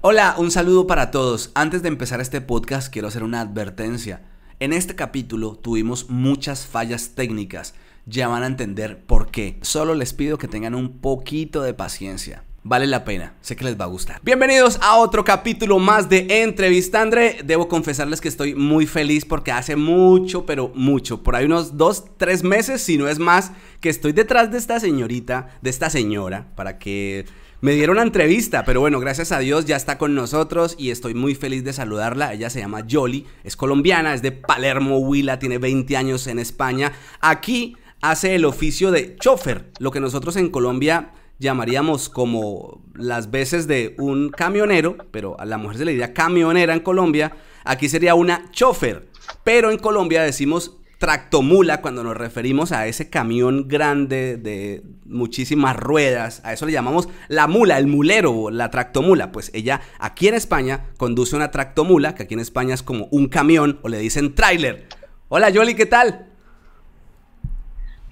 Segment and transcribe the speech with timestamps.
[0.00, 1.50] Hola, un saludo para todos.
[1.56, 4.22] Antes de empezar este podcast quiero hacer una advertencia.
[4.60, 7.74] En este capítulo tuvimos muchas fallas técnicas.
[8.06, 9.58] Ya van a entender por qué.
[9.62, 12.44] Solo les pido que tengan un poquito de paciencia.
[12.62, 14.20] Vale la pena, sé que les va a gustar.
[14.22, 17.38] Bienvenidos a otro capítulo más de Entrevista André.
[17.44, 22.04] Debo confesarles que estoy muy feliz porque hace mucho, pero mucho, por ahí unos dos,
[22.18, 26.46] tres meses, si no es más, que estoy detrás de esta señorita, de esta señora,
[26.54, 27.26] para que
[27.60, 31.14] me dieron una entrevista, pero bueno, gracias a Dios ya está con nosotros y estoy
[31.14, 32.32] muy feliz de saludarla.
[32.32, 36.92] Ella se llama Yoli, es colombiana, es de Palermo, Huila, tiene 20 años en España.
[37.20, 41.10] Aquí hace el oficio de chofer, lo que nosotros en Colombia
[41.40, 46.74] llamaríamos como las veces de un camionero, pero a la mujer se le diría camionera
[46.74, 49.08] en Colombia, aquí sería una chofer,
[49.42, 56.40] pero en Colombia decimos tractomula cuando nos referimos a ese camión grande de muchísimas ruedas,
[56.44, 60.86] a eso le llamamos la mula, el mulero, la tractomula, pues ella aquí en España
[60.98, 64.88] conduce una tractomula, que aquí en España es como un camión o le dicen tráiler.
[65.28, 66.26] Hola Yoli, ¿qué tal?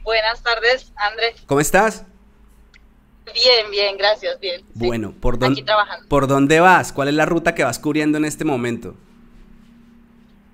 [0.05, 1.43] Buenas tardes, Andrés.
[1.47, 2.05] ¿Cómo estás?
[3.35, 4.63] Bien, bien, gracias, bien.
[4.75, 5.65] Bueno, ¿por dónde,
[6.09, 6.93] ¿por dónde vas?
[6.93, 8.95] ¿Cuál es la ruta que vas cubriendo en este momento?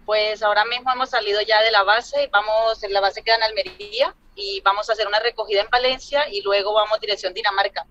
[0.04, 3.42] Pues ahora mismo hemos salido ya de la base, vamos, en la base queda en
[3.44, 7.86] Almería y vamos a hacer una recogida en Valencia y luego vamos dirección Dinamarca.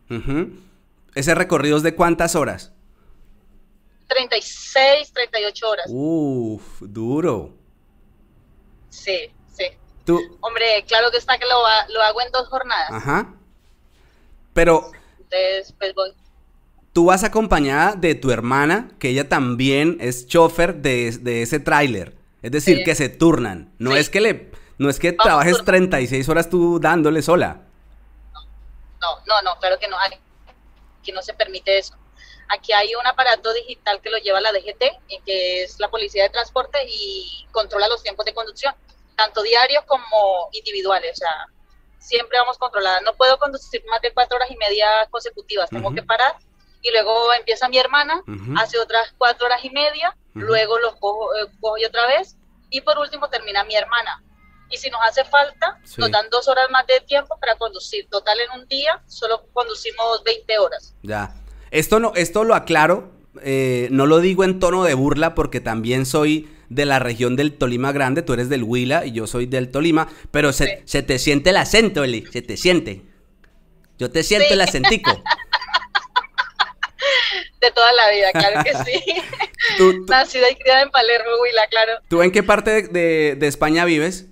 [1.15, 2.73] ¿Ese recorrido es de cuántas horas?
[4.07, 5.85] 36, 38 horas.
[5.89, 7.53] Uf, duro.
[8.89, 9.67] Sí, sí.
[10.05, 10.19] ¿Tú?
[10.41, 11.61] Hombre, claro que está que lo,
[11.93, 12.91] lo hago en dos jornadas.
[12.91, 13.33] Ajá.
[14.53, 14.91] Pero...
[15.17, 16.13] Entonces, pues voy.
[16.93, 22.15] Tú vas acompañada de tu hermana, que ella también es chofer de, ese tráiler.
[22.41, 23.73] Es decir, que se turnan.
[23.77, 24.51] No es que le...
[24.77, 27.61] No es que trabajes 36 horas tú dándole sola.
[28.33, 29.95] No, no, no, claro que no.
[30.99, 31.95] Aquí no se permite eso.
[32.49, 34.83] Aquí hay un aparato digital que lo lleva la DGT,
[35.25, 38.73] que es la Policía de Transporte, y controla los tiempos de conducción,
[39.15, 41.11] tanto diarios como individuales.
[41.13, 41.45] O sea,
[41.99, 43.03] siempre vamos controladas.
[43.03, 46.35] No puedo conducir más de cuatro horas y media consecutivas, tengo que parar.
[46.81, 48.21] Y luego empieza mi hermana,
[48.57, 52.37] hace otras cuatro horas y media, luego los cojo, eh, cojo yo otra vez,
[52.69, 54.23] y por último termina mi hermana.
[54.71, 58.07] Y si nos hace falta, nos dan dos horas más de tiempo para conducir.
[58.09, 60.95] Total, en un día solo conducimos 20 horas.
[61.03, 61.35] Ya.
[61.71, 66.05] Esto, no, esto lo aclaro, eh, no lo digo en tono de burla porque también
[66.05, 69.71] soy de la región del Tolima Grande, tú eres del Huila y yo soy del
[69.71, 73.03] Tolima, pero se, te siente el acento, Eli, se te siente.
[73.99, 75.11] Yo te siento el acentico.
[77.61, 79.03] De toda la vida, claro que sí.
[80.09, 81.93] Nacida y criada en Palermo, Huila, claro.
[82.09, 84.25] ¿Tú en qué parte de, de España vives?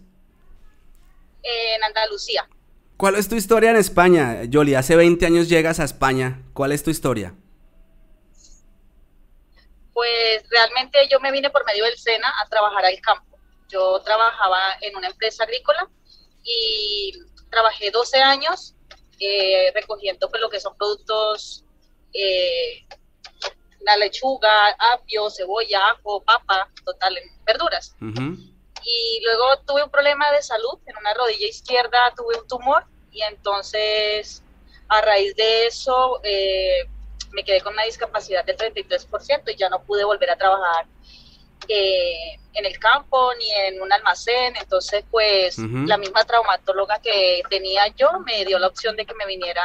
[1.43, 2.47] En Andalucía.
[2.97, 4.75] ¿Cuál es tu historia en España, Yoli?
[4.75, 6.41] Hace 20 años llegas a España.
[6.53, 7.33] ¿Cuál es tu historia?
[9.93, 13.37] Pues realmente yo me vine por medio del SENA a trabajar al campo.
[13.69, 15.87] Yo trabajaba en una empresa agrícola
[16.43, 17.13] y
[17.49, 18.75] trabajé 12 años
[19.19, 21.65] eh, recogiendo pues, lo que son productos,
[22.13, 22.85] eh,
[23.81, 27.95] la lechuga, apio, cebolla, ajo, papa, total, verduras.
[28.01, 33.21] Y luego tuve un problema de salud en una rodilla izquierda, tuve un tumor y
[33.23, 34.43] entonces
[34.87, 36.87] a raíz de eso eh,
[37.31, 40.87] me quedé con una discapacidad del 33% y ya no pude volver a trabajar
[41.67, 44.55] eh, en el campo ni en un almacén.
[44.55, 49.25] Entonces, pues la misma traumatóloga que tenía yo me dio la opción de que me
[49.25, 49.63] viniera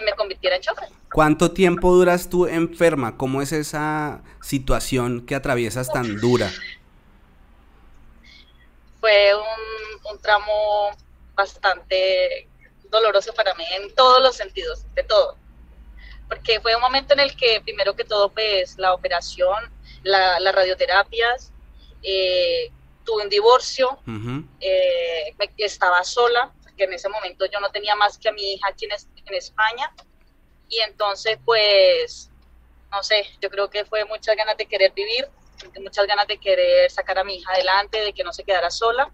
[0.00, 0.88] y me convirtiera en chofer.
[1.12, 3.16] ¿Cuánto tiempo duras tú enferma?
[3.16, 6.50] ¿Cómo es esa situación que atraviesas tan dura?
[9.00, 10.90] Fue un, un tramo
[11.34, 12.48] bastante
[12.90, 15.36] doloroso para mí en todos los sentidos, de todo
[16.30, 19.68] porque fue un momento en el que primero que todo pues la operación,
[20.02, 21.52] las radioterapias,
[22.02, 22.70] eh,
[23.04, 23.98] tuve un divorcio,
[24.60, 28.68] eh, estaba sola, porque en ese momento yo no tenía más que a mi hija
[28.68, 29.92] aquí en, en España,
[30.68, 32.30] y entonces pues,
[32.90, 35.28] no sé, yo creo que fue muchas ganas de querer vivir,
[35.80, 39.10] muchas ganas de querer sacar a mi hija adelante, de que no se quedara sola,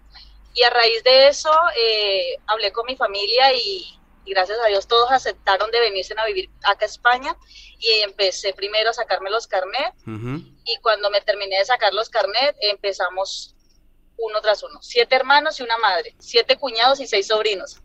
[0.53, 3.96] y a raíz de eso eh, hablé con mi familia y,
[4.27, 7.35] y gracias a Dios todos aceptaron de venirse a vivir acá a España
[7.79, 12.55] y empecé primero a sacarme los carnet y cuando me terminé de sacar los carnet
[12.59, 13.55] empezamos
[14.17, 17.81] uno tras uno, siete hermanos y una madre, siete cuñados y seis sobrinos.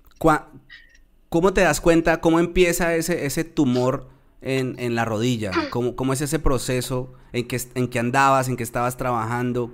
[1.29, 4.09] ¿Cómo te das cuenta, cómo empieza ese, ese tumor
[4.41, 5.53] en, en la rodilla?
[5.71, 9.71] ¿Cómo, ¿Cómo, es ese proceso en que, en que andabas, en que estabas trabajando?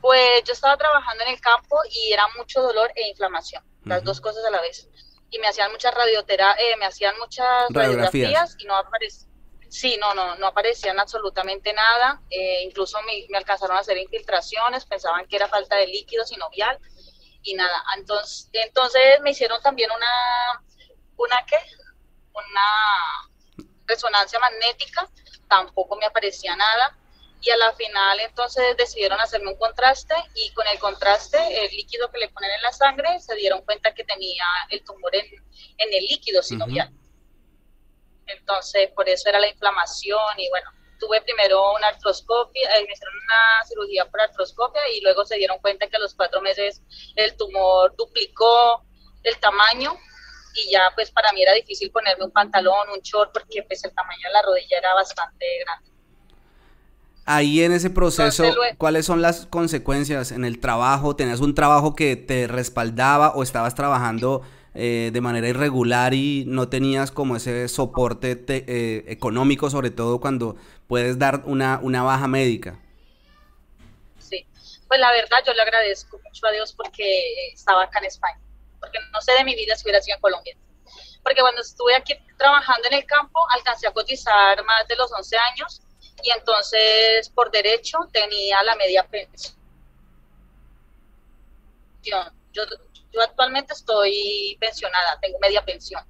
[0.00, 4.20] Pues yo estaba trabajando en el campo y era mucho dolor e inflamación las dos
[4.20, 4.88] cosas a la vez.
[5.30, 8.56] Y me hacían muchas radioterapias, eh, me hacían muchas radiografías.
[8.58, 9.28] y no aparecía.
[9.68, 12.20] Sí, no, no, no aparecían absolutamente nada.
[12.28, 16.78] Eh, incluso me, alcanzaron a hacer infiltraciones, pensaban que era falta de líquido sinovial
[17.44, 17.84] y nada.
[17.96, 20.64] Entonces, entonces me hicieron también una,
[21.16, 21.56] una qué,
[22.34, 25.08] una resonancia magnética,
[25.48, 26.96] tampoco me aparecía nada.
[27.42, 32.10] Y a la final entonces decidieron hacerme un contraste y con el contraste, el líquido
[32.10, 35.24] que le ponen en la sangre, se dieron cuenta que tenía el tumor en,
[35.78, 36.90] en el líquido sinovial.
[38.26, 40.70] Entonces, por eso era la inflamación y bueno,
[41.00, 45.58] tuve primero una artroscopia, eh, me hicieron una cirugía por artroscopia y luego se dieron
[45.58, 46.82] cuenta que a los cuatro meses
[47.16, 48.84] el tumor duplicó
[49.22, 49.98] el tamaño
[50.54, 53.94] y ya pues para mí era difícil ponerme un pantalón, un short, porque pues el
[53.94, 55.89] tamaño de la rodilla era bastante grande.
[57.26, 58.44] Ahí en ese proceso,
[58.78, 61.14] ¿cuáles son las consecuencias en el trabajo?
[61.14, 64.42] ¿Tenías un trabajo que te respaldaba o estabas trabajando
[64.74, 70.56] eh, de manera irregular y no tenías como ese soporte eh, económico, sobre todo cuando
[70.86, 72.78] puedes dar una, una baja médica.
[74.18, 74.46] Sí,
[74.86, 78.38] pues la verdad yo le agradezco mucho a Dios porque estaba acá en España,
[78.78, 80.56] porque no sé de mi vida si hubiera sido en Colombia.
[81.22, 85.36] Porque cuando estuve aquí trabajando en el campo, alcancé a cotizar más de los 11
[85.36, 85.82] años
[86.22, 89.54] y entonces por derecho tenía la media pensión.
[92.02, 92.14] Yo
[93.12, 96.02] yo actualmente estoy pensionada, tengo media pensión.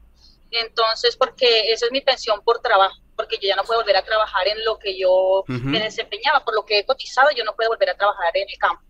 [0.51, 4.05] Entonces, porque esa es mi pensión por trabajo, porque yo ya no puedo volver a
[4.05, 7.71] trabajar en lo que yo me desempeñaba, por lo que he cotizado, yo no puedo
[7.71, 8.83] volver a trabajar en el campo.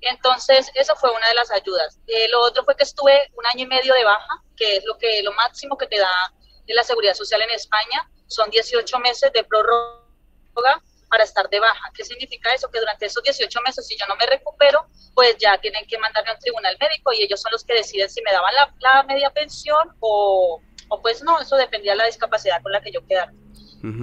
[0.00, 1.98] Entonces, eso fue una de las ayudas.
[2.06, 4.98] Eh, lo otro fue que estuve un año y medio de baja, que es lo
[4.98, 6.32] que lo máximo que te da
[6.66, 10.05] de la seguridad social en España, son 18 meses de prórroga
[11.08, 11.90] para estar de baja.
[11.94, 12.70] ¿Qué significa eso?
[12.70, 16.30] Que durante esos 18 meses, si yo no me recupero, pues ya tienen que mandarme
[16.30, 19.30] a un tribunal médico y ellos son los que deciden si me daban la, media
[19.30, 23.32] pensión o, o, pues no, eso dependía de la discapacidad con la que yo quedara.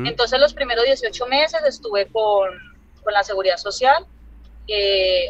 [0.05, 2.50] Entonces los primeros 18 meses estuve con,
[3.03, 4.05] con la seguridad social,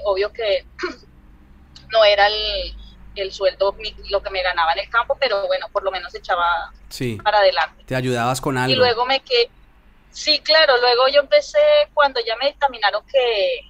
[0.06, 0.64] obvio que
[1.92, 2.76] no era el,
[3.16, 3.76] el sueldo
[4.10, 6.72] lo que me ganaba en el campo, pero bueno, por lo menos echaba
[7.24, 7.84] para adelante.
[7.86, 8.74] Te ayudabas con algo.
[8.74, 9.50] Y luego me quedé
[10.14, 11.58] Sí, claro, luego yo empecé
[11.94, 13.62] cuando ya me dictaminaron que,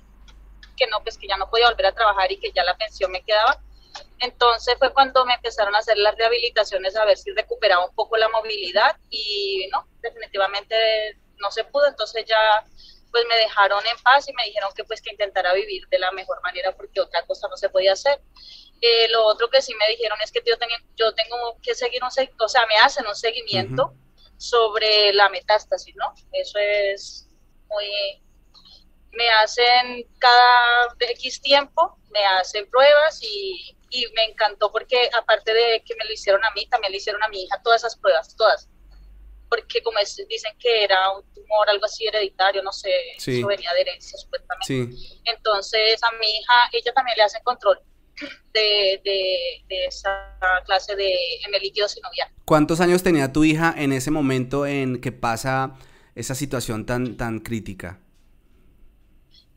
[0.75, 3.12] que no, pues que ya no podía volver a trabajar y que ya la pensión
[3.12, 3.62] me quedaba.
[4.19, 8.18] Entonces fue cuando me empezaron a hacer las rehabilitaciones a ver si recuperaba un poco
[8.18, 10.75] la movilidad y no, definitivamente
[11.38, 12.66] no se pudo, entonces ya
[13.12, 16.12] pues me dejaron en paz y me dijeron que pues que intentara vivir de la
[16.12, 18.19] mejor manera porque otra cosa no se podía hacer.
[18.81, 22.04] Eh, lo otro que sí me dijeron es que yo, tenía, yo tengo que seguir
[22.04, 23.94] un, o sea, me hacen un seguimiento
[24.44, 26.13] sobre la metástasis, ¿no?
[26.34, 27.30] Eso es
[27.69, 28.22] muy...
[29.12, 35.81] Me hacen cada X tiempo, me hacen pruebas y, y me encantó porque aparte de
[35.86, 38.36] que me lo hicieron a mí, también le hicieron a mi hija todas esas pruebas,
[38.36, 38.68] todas.
[39.50, 43.81] Porque como dicen que era un tumor, algo así hereditario, no sé, eso venía de
[43.81, 44.98] herencia supuestamente.
[44.98, 45.22] Sí.
[45.25, 47.80] Entonces a mi hija, ella también le hacen control
[48.54, 51.12] de, de, esa clase de
[51.45, 52.30] en el líquido sinovial.
[52.45, 55.75] ¿Cuántos años tenía tu hija en ese momento en que pasa
[56.15, 58.00] esa situación tan, tan crítica?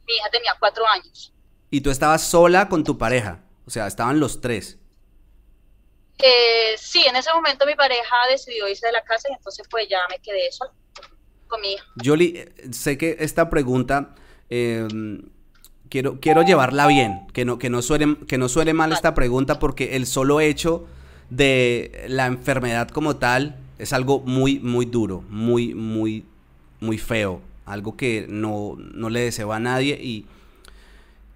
[0.07, 1.33] Mi hija tenía cuatro años.
[1.71, 3.45] ¿Y tú estabas sola con tu pareja?
[3.67, 4.79] O sea, estaban los tres.
[6.19, 9.87] Eh, sí, en ese momento mi pareja decidió irse de la casa y entonces pues
[9.89, 10.73] ya me quedé sola
[11.47, 11.85] con mi hija.
[11.97, 14.15] Yoli, eh, sé que esta pregunta
[14.49, 14.87] eh,
[15.89, 19.59] quiero, quiero llevarla bien, que no, que, no suele, que no suele mal esta pregunta
[19.59, 20.87] porque el solo hecho
[21.31, 26.25] de la enfermedad como tal es algo muy, muy duro, muy, muy,
[26.81, 30.27] muy feo, algo que no, no le deseo a nadie y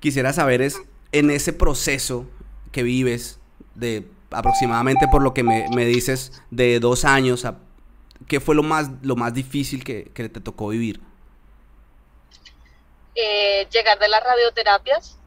[0.00, 0.80] quisiera saber es,
[1.12, 2.26] en ese proceso
[2.72, 3.38] que vives
[3.74, 7.46] de aproximadamente por lo que me, dices de dos años,
[8.26, 11.00] ¿qué fue lo más, lo más difícil que, que te tocó vivir?
[13.14, 15.18] Eh, llegar de las radioterapias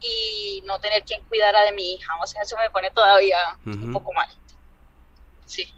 [0.00, 2.12] y no tener quien cuidara de mi hija.
[2.20, 4.28] O sea, eso me pone todavía un poco mal.
[5.46, 5.72] Sí.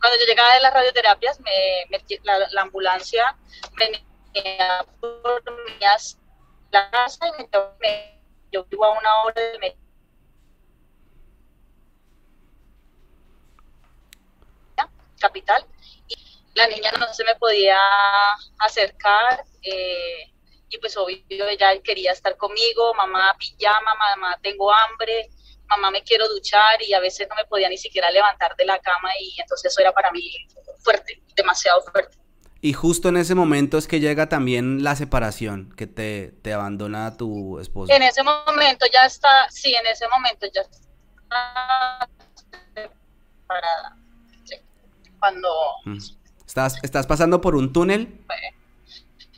[0.00, 1.86] Cuando yo llegaba de las radioterapias, me,
[2.22, 3.36] la, ambulancia
[3.78, 5.42] venía por
[6.70, 7.32] la casa y
[7.80, 8.20] me,
[8.52, 9.76] yo vivo a una hora de
[15.18, 15.64] capital
[16.08, 16.16] y
[16.54, 17.78] la niña no se me podía
[18.58, 20.32] acercar eh,
[20.68, 25.30] y pues obvio ella quería estar conmigo, mamá pijama, mamá tengo hambre,
[25.68, 28.78] mamá me quiero duchar y a veces no me podía ni siquiera levantar de la
[28.78, 30.30] cama y entonces eso era para mí
[30.82, 32.16] fuerte, demasiado fuerte.
[32.60, 37.16] Y justo en ese momento es que llega también la separación, que te, te abandona
[37.16, 37.92] tu esposo.
[37.92, 42.08] En ese momento ya está, sí, en ese momento ya está
[42.74, 43.96] separada.
[44.44, 44.56] Sí.
[45.20, 45.48] Cuando...
[45.84, 45.98] Mm
[46.46, 48.24] ¿Estás, ¿Estás pasando por un túnel?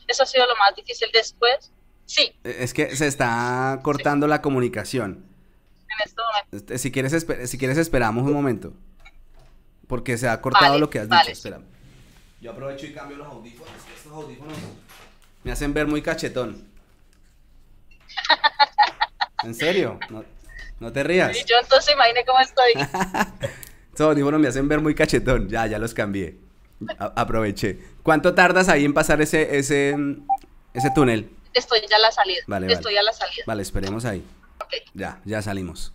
[0.09, 1.71] Eso ha sido lo más difícil después.
[2.07, 2.33] Sí.
[2.43, 5.25] E, es que se está cortando la comunicación.
[5.83, 6.57] En este momento.
[6.57, 8.73] Este, si quieres, si quieres esperamos un momento.
[9.87, 11.31] Porque se ha cortado lo que has dicho.
[11.31, 11.61] Espera.
[12.41, 13.73] Yo aprovecho y cambio los audífonos.
[13.95, 14.57] Estos audífonos
[15.45, 16.69] me hacen ver muy cachetón.
[19.45, 19.99] ¿En serio?
[20.81, 21.37] No, te rías.
[21.37, 22.73] Y yo entonces imagine cómo estoy.
[23.88, 25.49] Estos audífonos me hacen ver muy cachetón.
[25.49, 26.38] Ya, ya los cambié.
[26.99, 27.78] Aproveché.
[28.02, 29.97] ¿Cuánto tardas ahí en pasar ese, ese,
[30.75, 31.30] ese túnel?
[31.52, 32.40] Estoy ya a la salida.
[32.47, 33.44] Vale, Estoy a la salida.
[33.47, 34.25] Vale, esperemos ahí.
[34.94, 35.92] Ya, ya salimos.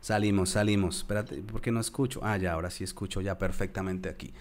[0.00, 0.98] Salimos, salimos.
[0.98, 2.20] Espérate, ¿por qué no escucho?
[2.22, 4.32] Ah, ya, ahora sí escucho ya perfectamente aquí.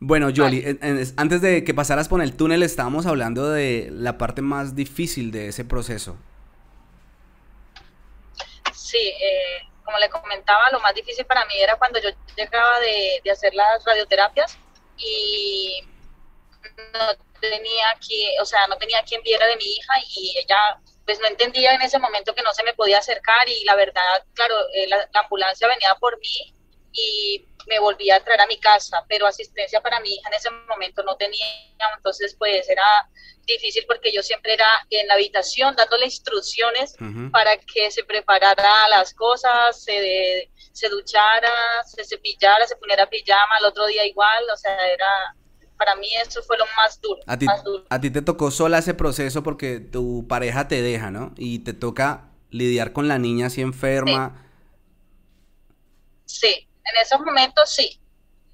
[0.00, 0.78] Bueno, Jolly,
[1.16, 5.48] antes de que pasaras por el túnel, estábamos hablando de la parte más difícil de
[5.48, 6.16] ese proceso.
[8.74, 13.20] Sí, eh, como le comentaba, lo más difícil para mí era cuando yo llegaba de,
[13.22, 14.58] de hacer las radioterapias
[15.00, 15.82] y
[16.92, 21.18] no tenía que, o sea, no tenía quien viera de mi hija y ella pues
[21.18, 24.54] no entendía en ese momento que no se me podía acercar y la verdad, claro,
[24.74, 26.54] eh, la, ambulancia venía por mí
[26.92, 30.50] y me volvía a traer a mi casa, pero asistencia para mi hija en ese
[30.68, 31.46] momento no tenía,
[31.96, 32.84] entonces pues era
[33.46, 36.96] difícil porque yo siempre era en la habitación dándole instrucciones
[37.32, 43.64] para que se preparara las cosas, se, se duchara, se cepillara, se pusiera pijama, al
[43.66, 45.34] otro día igual, o sea, era
[45.76, 47.20] para mí eso fue lo más duro.
[47.26, 47.46] A ti,
[47.88, 51.32] a ti te tocó sola ese proceso porque tu pareja te deja, ¿no?
[51.38, 54.46] Y te toca lidiar con la niña así enferma.
[56.26, 58.00] Sí, en esos momentos sí.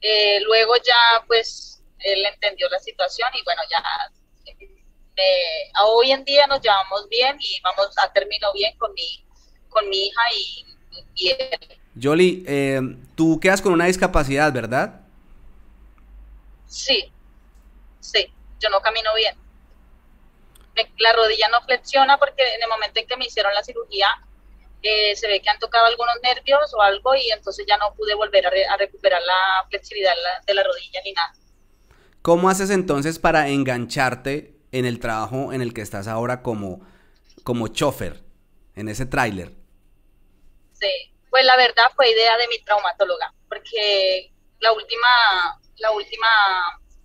[0.01, 3.83] Eh, luego ya pues él entendió la situación y bueno, ya
[5.17, 9.25] eh, hoy en día nos llevamos bien y vamos a terminar bien con mi,
[9.69, 10.67] con mi hija y,
[11.15, 11.79] y él.
[11.95, 12.81] Yoli, eh,
[13.15, 15.01] tú quedas con una discapacidad, ¿verdad?
[16.67, 17.11] Sí,
[18.01, 18.31] sí,
[18.61, 19.35] yo no camino bien.
[20.99, 24.09] la rodilla no flexiona porque en el momento en que me hicieron la cirugía
[24.83, 28.15] eh, se ve que han tocado algunos nervios o algo y entonces ya no pude
[28.15, 30.15] volver a, recuperar la flexibilidad
[30.47, 31.33] de la rodilla ni nada.
[32.23, 36.87] ¿Cómo haces entonces para engancharte en el trabajo en el que estás ahora como,
[37.45, 38.23] como chofer,
[38.75, 39.53] en ese tráiler?
[40.73, 40.91] Sí,
[41.31, 46.27] pues la verdad fue idea de mi traumatóloga, porque la última, la última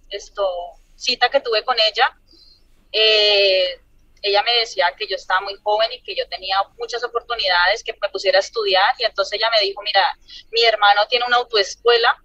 [0.10, 0.48] esto,
[0.96, 2.18] cita que tuve con ella,
[2.92, 3.80] eh,
[4.22, 7.96] ella me decía que yo estaba muy joven y que yo tenía muchas oportunidades, que
[8.01, 10.06] me pusiera a estudiar y entonces ella me dijo, mira,
[10.51, 12.16] mi hermano tiene una autoescuela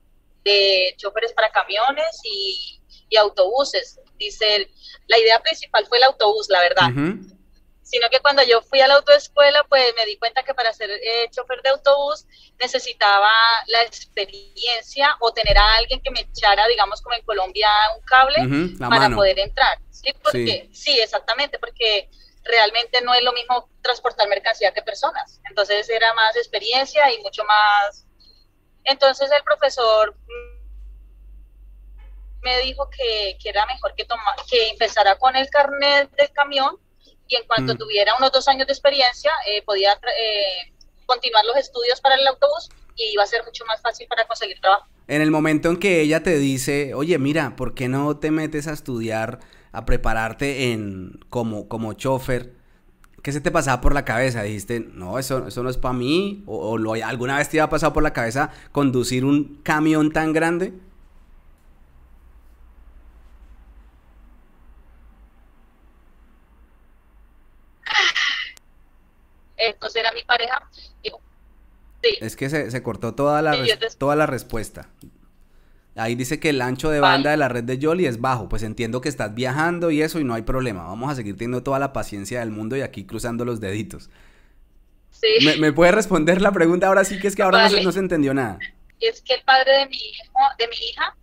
[0.45, 2.81] de choferes para camiones y,
[3.19, 3.99] autobuses.
[4.19, 4.69] Dice,
[5.07, 6.91] la idea principal fue el autobús, la verdad
[7.87, 10.91] sino que cuando yo fui a la autoescuela, pues me di cuenta que para ser
[10.91, 12.27] eh, chofer de autobús
[12.59, 13.31] necesitaba
[13.69, 18.77] la experiencia o tener a alguien que me echara, digamos, como en Colombia, un cable
[18.81, 19.79] para poder entrar.
[19.91, 20.13] ¿sí?
[20.21, 20.99] Porque, sí.
[20.99, 22.11] exactamente, porque
[22.43, 25.41] realmente no es lo mismo transportar mercancía que personas.
[25.49, 28.05] Entonces era más experiencia y mucho más...
[28.83, 30.17] Entonces el profesor
[32.43, 36.81] me dijo que, que era mejor que, toma, que empezara con el carnet del camión
[37.29, 37.79] y en cuanto mm.
[37.79, 40.73] tuviera unos dos años de experiencia eh, podía eh,
[41.07, 44.59] continuar los estudios para el autobús y iba a ser mucho más fácil para conseguir
[44.61, 44.87] trabajo.
[45.09, 48.67] En el momento en que ella te dice, oye, mira, ¿por qué no te metes
[48.67, 49.39] a estudiar,
[49.73, 52.55] a prepararte en como, como chofer?
[53.23, 54.43] ¿Qué se te pasaba por la cabeza?
[54.43, 56.43] Dijiste, no, eso, eso no es para mí.
[56.47, 60.33] ¿O, o lo, alguna vez te iba pasado por la cabeza conducir un camión tan
[60.33, 60.73] grande?
[69.57, 70.69] Entonces era mi pareja.
[72.21, 73.57] Es que se, cortó toda la,
[73.99, 74.89] toda la respuesta.
[75.97, 78.49] Ahí dice que el ancho de banda de la red de Jolly es bajo.
[78.49, 80.85] Pues entiendo que estás viajando y eso y no hay problema.
[80.85, 84.11] Vamos a seguir teniendo toda la paciencia del mundo y aquí cruzando los deditos.
[85.11, 85.59] Sí.
[85.59, 88.59] ¿Me, puede responder la pregunta ahora sí que es que ahora no, se, entendió nada?
[89.01, 91.17] Es que el padre de mi, hijo, de mi hija,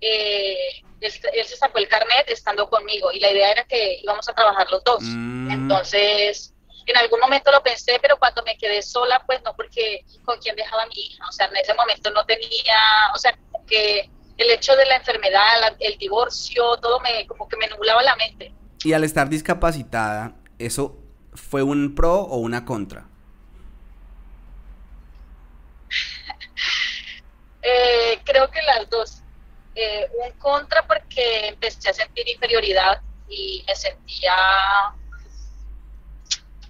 [0.00, 0.56] eh,
[1.00, 1.12] él,
[1.44, 4.82] se sacó el carnet estando conmigo y la idea era que íbamos a trabajar los
[4.82, 5.02] dos.
[5.02, 5.50] Mm.
[5.52, 6.52] Entonces
[6.86, 10.54] en algún momento lo pensé, pero cuando me quedé sola, pues no, porque con quién
[10.54, 11.24] dejaba a mi hija.
[11.28, 12.76] O sea, en ese momento no tenía,
[13.14, 17.68] o sea, que el hecho de la enfermedad, el divorcio, todo me, como que me
[17.68, 18.52] nublaba la mente.
[18.84, 20.96] Y al estar discapacitada, ¿eso
[21.34, 23.06] fue un pro o una contra?
[27.68, 29.22] Eh, creo que las dos.
[29.74, 34.32] Eh, un contra porque empecé a sentir inferioridad y me sentía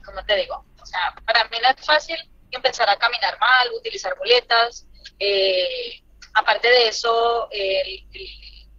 [0.07, 2.17] como te digo, o sea, para mí no es fácil
[2.51, 4.87] empezar a caminar mal, utilizar boletas.
[5.19, 6.01] Eh,
[6.35, 7.49] aparte de eso,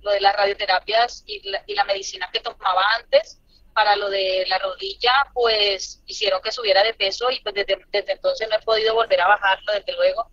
[0.01, 3.39] lo de las radioterapias y la, y la medicina que tomaba antes
[3.77, 8.49] para lo de la rodilla, pues hicieron que subiera de peso y pues desde, entonces
[8.49, 10.31] no he podido volver a bajarlo, desde luego.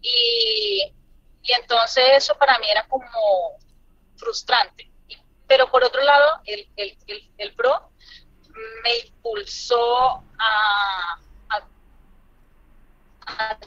[0.00, 0.90] y,
[1.42, 3.58] y, entonces eso para mí era como
[4.16, 4.90] frustrante.
[5.46, 6.96] Pero por otro lado, el, el,
[7.36, 7.89] el, PRO
[8.82, 11.66] me impulsó a, a,
[13.26, 13.58] a,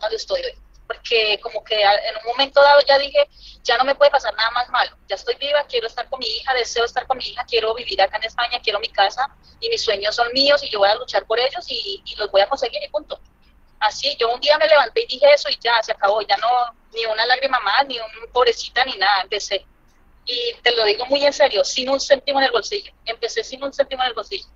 [0.00, 3.28] a estoy hoy porque como que en un momento dado ya dije,
[3.62, 6.26] ya no me puede pasar nada más malo, ya estoy viva, quiero estar con mi
[6.26, 9.28] hija, deseo estar con mi hija, quiero vivir acá en España, quiero mi casa
[9.60, 12.42] y mis sueños son míos y yo voy a luchar por ellos y, los voy
[12.42, 13.18] a conseguir y punto.
[13.80, 16.48] Así, yo un día me levanté y dije eso y ya, se acabó, ya no,
[16.92, 19.66] ni una lágrima más, ni un pobrecita, ni nada, empecé.
[20.26, 23.62] Y te lo digo muy en serio, sin un céntimo en el bolsillo, empecé sin
[23.62, 24.46] un céntimo en el bolsillo.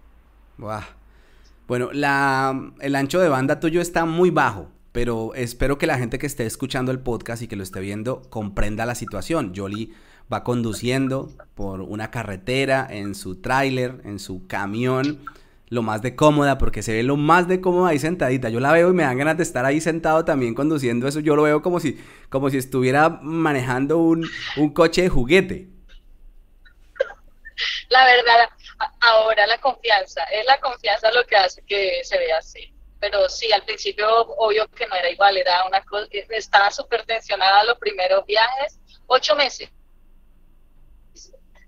[1.67, 6.19] Bueno, la, el ancho de banda tuyo está muy bajo pero espero que la gente
[6.19, 9.53] que esté escuchando el podcast y que lo esté viendo comprenda la situación.
[9.55, 9.91] Jolie
[10.33, 15.21] va conduciendo por una carretera en su tráiler, en su camión,
[15.69, 18.49] lo más de cómoda, porque se ve lo más de cómoda ahí sentadita.
[18.49, 21.21] Yo la veo y me dan ganas de estar ahí sentado también conduciendo eso.
[21.21, 25.69] Yo lo veo como si, como si estuviera manejando un, un coche de juguete.
[27.89, 28.49] La verdad,
[29.01, 33.53] ahora la confianza, es la confianza lo que hace que se vea así pero sí,
[33.53, 34.09] al principio
[34.39, 39.37] obvio que no era igual, era una cosa, estaba súper tensionada los primeros viajes, ocho
[39.37, 39.71] meses.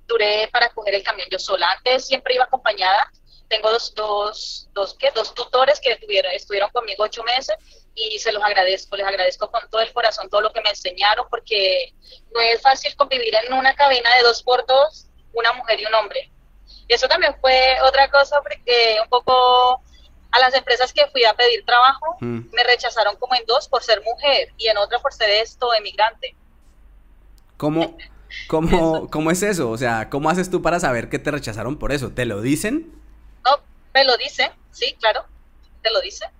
[0.06, 3.10] Duré para coger el camión yo sola, antes siempre iba acompañada,
[3.48, 5.10] tengo dos, dos, dos, ¿qué?
[5.14, 7.56] dos tutores que tuvieron, estuvieron conmigo ocho meses
[7.94, 11.26] y se los agradezco, les agradezco con todo el corazón todo lo que me enseñaron
[11.30, 11.92] porque
[12.32, 15.94] no es fácil convivir en una cabina de dos por dos, una mujer y un
[15.94, 16.30] hombre.
[16.86, 19.82] Y eso también fue otra cosa porque un poco
[20.30, 22.50] a las empresas que fui a pedir trabajo mm.
[22.52, 26.34] me rechazaron como en dos por ser mujer y en otra por ser esto, emigrante.
[27.56, 27.96] ¿Cómo,
[28.48, 29.70] cómo, ¿Cómo es eso?
[29.70, 32.10] O sea, ¿cómo haces tú para saber que te rechazaron por eso?
[32.10, 32.97] ¿Te lo dicen?
[33.94, 35.24] Me lo dicen, sí, claro,
[35.82, 36.30] te lo dicen.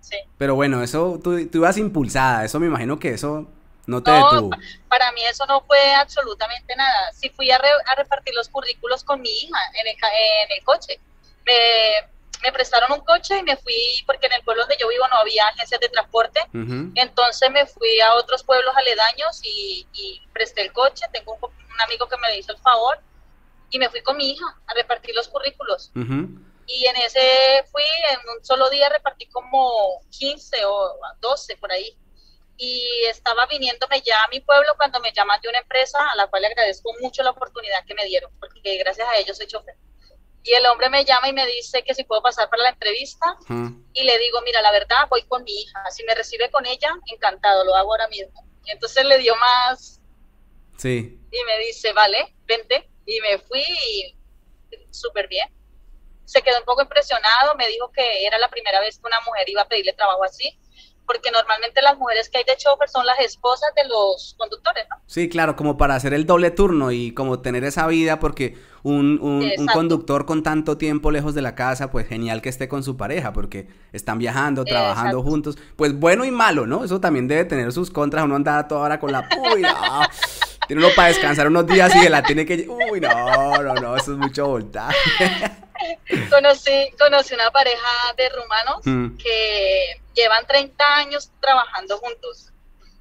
[0.00, 0.16] Sí.
[0.38, 3.46] Pero bueno, eso, tú, tú ibas impulsada, eso me imagino que eso
[3.86, 4.50] no te no,
[4.88, 7.12] Para mí eso no fue absolutamente nada.
[7.12, 11.00] Si fui a, a repartir los currículos con mi hija en el, en el coche
[12.42, 13.74] me, prestaron un coche y me fui,
[14.06, 16.40] porque en el pueblo donde yo vivo no había agencias de transporte,
[16.94, 19.86] entonces me fui a otros pueblos aledaños y,
[20.32, 22.98] presté el coche, tengo un, amigo que me hizo el favor
[23.70, 25.92] y me fui con mi hija a repartir los currículos.
[26.66, 31.96] Y en ese fui, en un solo día repartí como 15 o 12 por ahí.
[32.56, 36.26] Y estaba viniéndome ya a mi pueblo cuando me llaman de una empresa a la
[36.26, 39.76] cual le agradezco mucho la oportunidad que me dieron, porque gracias a ellos soy chofer.
[40.42, 43.36] Y el hombre me llama y me dice que si puedo pasar para la entrevista.
[43.92, 45.90] Y le digo, mira, la verdad, voy con mi hija.
[45.90, 48.44] Si me recibe con ella, encantado, lo hago ahora mismo.
[48.64, 50.00] Y entonces le dio más.
[50.76, 51.18] Sí.
[51.30, 52.88] Y me dice, vale, vente.
[53.08, 53.64] Y me fui
[54.90, 55.48] súper bien.
[56.24, 59.48] Se quedó un poco impresionado, me dijo que era la primera vez que una mujer
[59.48, 60.58] iba a pedirle trabajo así
[61.08, 64.96] porque normalmente las mujeres que hay de chofer son las esposas de los conductores, ¿no?
[65.06, 69.18] Sí, claro, como para hacer el doble turno y como tener esa vida, porque un,
[69.22, 72.98] un, conductor con tanto tiempo lejos de la casa, pues genial que esté con su
[72.98, 76.84] pareja, porque están viajando, trabajando juntos, pues bueno y malo, ¿no?
[76.84, 79.26] Eso también debe tener sus contras, uno anda toda hora con la...
[79.54, 79.62] Uy.
[80.68, 82.66] Tiene uno para descansar unos días y la tiene que...
[82.68, 84.96] Uy, no, no, no, eso es mucho voltaje.
[86.30, 89.16] conocí, conocí una pareja de rumanos mm.
[89.16, 92.52] que llevan 30 años trabajando juntos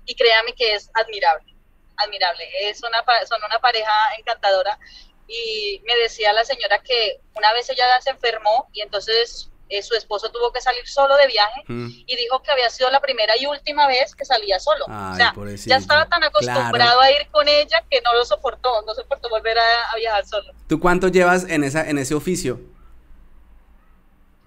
[0.05, 1.53] y créame que es admirable,
[1.97, 2.45] admirable.
[2.61, 4.79] Es una, son una pareja encantadora
[5.27, 9.95] y me decía la señora que una vez ella se enfermó y entonces eh, su
[9.95, 11.87] esposo tuvo que salir solo de viaje mm.
[12.05, 14.85] y dijo que había sido la primera y última vez que salía solo.
[14.85, 15.33] o sea,
[15.65, 19.57] ya estaba tan acostumbrado a ir con ella que no lo soportó, no soportó volver
[19.57, 20.53] a, a, viajar solo.
[20.67, 22.59] ¿Tú cuánto llevas en, esa, en ese oficio?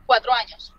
[0.06, 0.74] Cuatro años.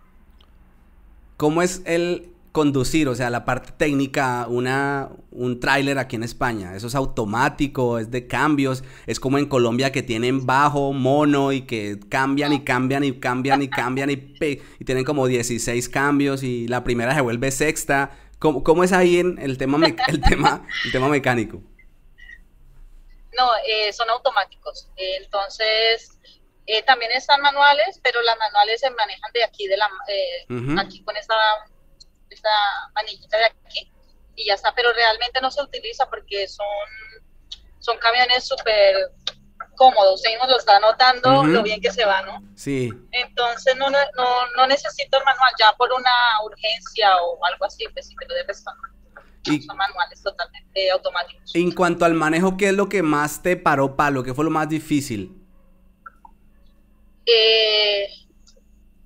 [1.38, 6.76] ¿Cómo es el conducir, o sea, la parte técnica, una, un tráiler aquí en España.
[6.76, 11.62] Eso es automático, es de cambios, es como en Colombia que tienen bajo, mono y
[11.62, 14.36] que cambian y cambian y cambian y cambian y,
[14.80, 18.12] y tienen como 16 cambios y la primera se vuelve sexta.
[18.40, 21.62] ¿Cómo, cómo es ahí en el tema, el tema, el tema mecánico?
[23.38, 24.90] No, eh, son automáticos.
[24.98, 26.18] entonces,
[26.68, 31.04] eh, también están manuales, pero las manuales se manejan de aquí, de la, eh, aquí
[31.04, 31.36] con esta
[32.34, 32.50] esta
[32.94, 33.92] manillita de aquí
[34.36, 36.66] y ya está, pero realmente no se utiliza porque son,
[37.80, 39.12] son camiones súper
[39.76, 42.42] cómodos, seguimos lo está notando lo bien que se va, ¿no?
[42.56, 42.92] Sí.
[43.12, 43.98] Entonces no, no,
[44.56, 46.12] no necesito el manual ya por una
[46.44, 48.72] urgencia o algo así, pues sí, pero de resto
[49.46, 51.56] y, son manuales totalmente automáticos.
[51.56, 54.24] En cuanto al manejo, ¿qué es lo que más te paró palo?
[54.24, 55.36] ¿Qué fue lo más difícil?
[57.26, 58.08] Eh,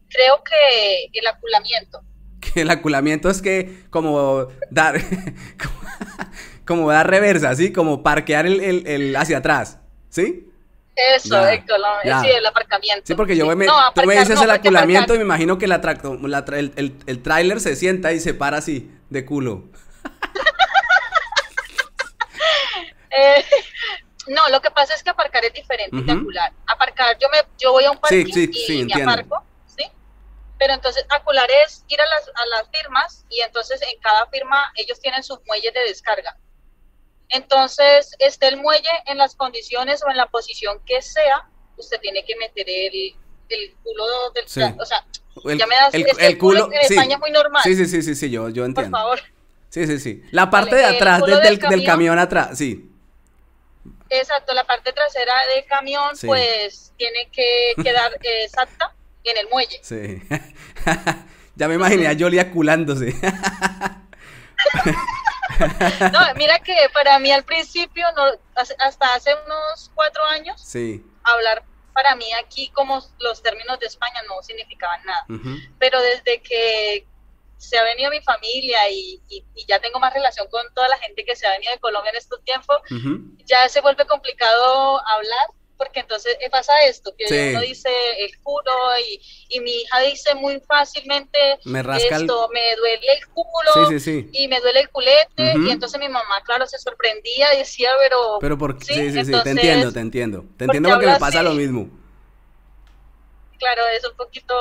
[0.10, 2.02] creo que el aculamiento.
[2.54, 4.96] Que el aculamiento es que como dar
[6.66, 7.72] como, dar reversa, ¿sí?
[7.72, 9.80] Como parquear el, hacia atrás,
[10.10, 10.50] ¿sí?
[10.96, 13.04] Eso, sí, el aparcamiento.
[13.06, 15.82] Sí, porque yo me, tú me dices el aculamiento y me imagino que la,
[16.54, 19.66] el, el, el tráiler se sienta y se para así, de culo.
[23.12, 23.44] eh,
[24.28, 26.54] no, lo que pasa es que aparcar es diferente de acular.
[26.66, 28.24] Aparcar, yo me, yo voy a un parque
[28.70, 29.45] y me aparco, ¿sí?
[30.58, 34.72] Pero entonces acular es ir a las, a las firmas y entonces en cada firma
[34.76, 36.38] ellos tienen sus muelles de descarga.
[37.30, 42.24] Entonces, esté el muelle en las condiciones o en la posición que sea, usted tiene
[42.24, 43.16] que meter el,
[43.50, 44.46] el culo del...
[44.80, 45.06] O sea,
[45.58, 45.94] ya me das...
[45.94, 47.62] El, el culo, en España es muy normal.
[47.64, 48.92] Sí, sí, sí, sí, sí, yo, yo entiendo.
[48.92, 49.20] Por favor.
[49.70, 50.22] Sí, sí, sí.
[50.32, 52.90] La parte de atrás, del, del, camión, atrás, sí.
[54.10, 58.94] Exacto, la parte trasera del camión, pues, tiene que quedar exacta
[59.32, 59.80] en el muelle.
[59.82, 60.22] Sí.
[61.56, 63.14] ya me imaginé a Yoli aculándose.
[66.12, 68.24] no, mira que para mí al principio, no,
[68.56, 71.06] hasta hace unos cuatro años, sí.
[71.24, 75.26] hablar para mí aquí como los términos de España no significaban nada.
[75.80, 77.08] Pero desde que
[77.58, 79.22] se ha venido mi familia y,
[79.68, 82.18] ya tengo más relación con toda la gente que se ha venido de Colombia en
[82.18, 82.78] estos tiempos,
[83.46, 88.72] ya se vuelve complicado hablar porque entonces eh, pasa esto, que uno dice el culo
[89.50, 94.00] y, mi hija dice muy fácilmente me esto, me duele el culo
[94.32, 98.38] y me duele el culete y entonces mi mamá, claro, se sorprendía y decía, pero...
[98.42, 101.54] Pero por sí, sí, sí, te entiendo, te entiendo, te entiendo porque me pasa lo
[101.54, 101.90] mismo.
[103.58, 104.54] Claro, es un poquito,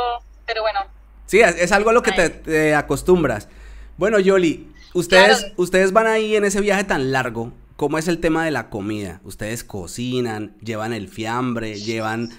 [0.47, 0.81] pero bueno.
[1.27, 3.49] Sí, es, algo a lo que te, acostumbras.
[3.97, 8.45] Bueno, Yoli, ustedes, ustedes van ahí en ese viaje tan largo, ¿Cómo es el tema
[8.45, 9.21] de la comida?
[9.25, 12.31] ¿Ustedes cocinan, llevan el fiambre, llevan...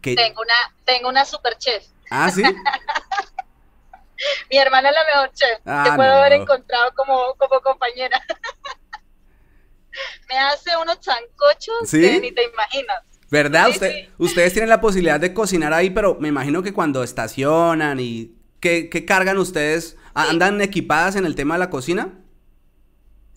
[0.00, 1.84] Tengo una, tengo una super chef.
[2.10, 2.42] ¿Ah, sí?
[4.50, 8.18] Mi hermana es la mejor chef ah, que puedo haber encontrado como, como compañera.
[10.28, 13.02] Me hace unos chancochos que ni te imaginas.
[13.30, 13.68] ¿Verdad?
[14.16, 18.34] Ustedes tienen la posibilidad de cocinar ahí, pero me imagino que cuando estacionan y...
[18.60, 19.96] ¿Qué, qué cargan ustedes?
[20.14, 22.18] ¿Andan equipadas en el tema de la cocina?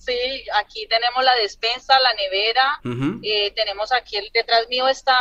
[0.03, 2.81] Sí, aquí tenemos la despensa, la nevera,
[3.21, 5.15] eh, tenemos aquí, el, detrás mío está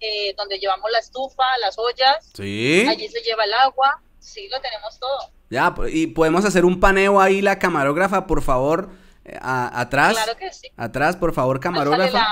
[0.00, 2.86] eh, donde llevamos la estufa, las ollas, sí.
[2.86, 5.32] allí se lleva el agua, sí, lo tenemos todo.
[5.48, 8.90] Ya, y podemos hacer un paneo ahí, la camarógrafa, por favor,
[9.24, 10.12] eh, atrás.
[10.12, 10.68] Claro que sí.
[10.76, 12.26] Atrás, por favor, camarógrafa.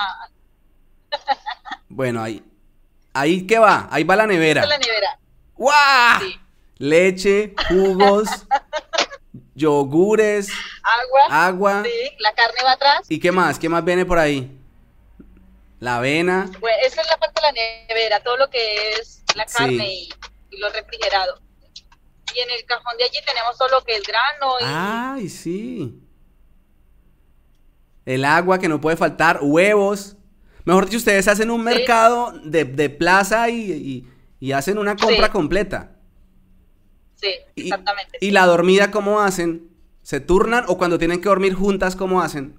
[1.88, 2.44] bueno, ahí.
[3.14, 3.88] Ahí, ¿qué va?
[3.90, 4.66] Ahí va la nevera.
[4.66, 5.18] la nevera.
[5.54, 6.20] ¡Guau!
[6.76, 8.28] Leche, jugos.
[9.56, 10.48] yogures,
[10.82, 11.82] agua, agua.
[11.84, 13.00] Sí, la carne va atrás.
[13.08, 13.58] ¿Y qué más?
[13.58, 14.60] ¿Qué más viene por ahí?
[15.80, 16.50] La avena.
[16.60, 17.52] Pues esa es la parte de la
[17.88, 20.08] nevera, todo lo que es la carne y,
[20.58, 21.40] lo refrigerado.
[22.34, 24.54] Y en el cajón de allí tenemos todo lo que es grano.
[24.60, 24.64] Y...
[24.64, 26.02] Ay, sí.
[28.04, 30.16] El agua que no puede faltar, huevos.
[30.64, 34.06] Mejor dicho, ustedes hacen un mercado de, plaza y,
[34.54, 35.95] hacen una compra completa.
[37.16, 38.18] Sí, exactamente.
[38.20, 39.70] ¿Y, la dormida cómo hacen?
[40.02, 42.58] ¿Se turnan o cuando tienen que dormir juntas cómo hacen?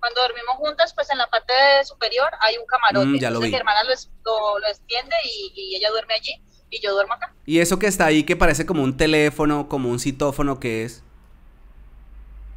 [0.00, 1.54] Cuando dormimos juntas, pues en la parte
[1.84, 3.06] superior hay un camarote.
[3.06, 7.14] Mm, ya lo mi hermana lo, lo, extiende y, ella duerme allí y yo duermo
[7.14, 7.32] acá.
[7.46, 11.04] ¿Y eso que está ahí que parece como un teléfono, como un citófono, qué es?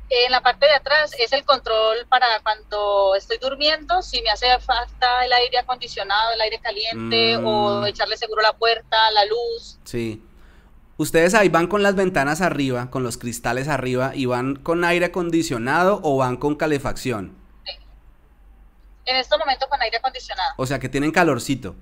[0.09, 4.47] En la parte de atrás es el control para cuando estoy durmiendo, si me hace
[4.59, 7.85] falta el aire acondicionado, el aire caliente o mm.
[7.87, 9.79] echarle seguro la puerta, la luz.
[9.83, 10.23] Sí.
[10.97, 15.07] ¿Ustedes ahí van con las ventanas arriba, con los cristales arriba, y van con aire
[15.07, 17.35] acondicionado o van con calefacción?
[17.65, 17.71] Sí.
[19.05, 20.53] En este momento con aire acondicionado.
[20.57, 21.75] O sea que tienen calorcito.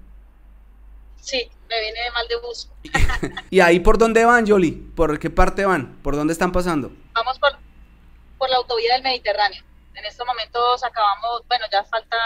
[1.22, 2.70] Sí, me viene de mal de bus.
[3.52, 4.72] ¿Y ahí por dónde van, Yoli?
[4.72, 5.96] ¿Por qué parte van?
[6.02, 6.92] ¿Por dónde están pasando?
[7.14, 7.52] Vamos por,
[8.40, 9.64] por la autovía del Mediterráneo.
[9.94, 12.18] En estos momentos acabamos, bueno, ya falta,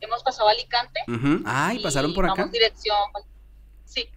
[0.00, 1.00] hemos pasado a Alicante.
[1.46, 2.34] Ay, pasaron por acá.
[2.38, 2.98] Vamos dirección,
[3.84, 4.10] sí,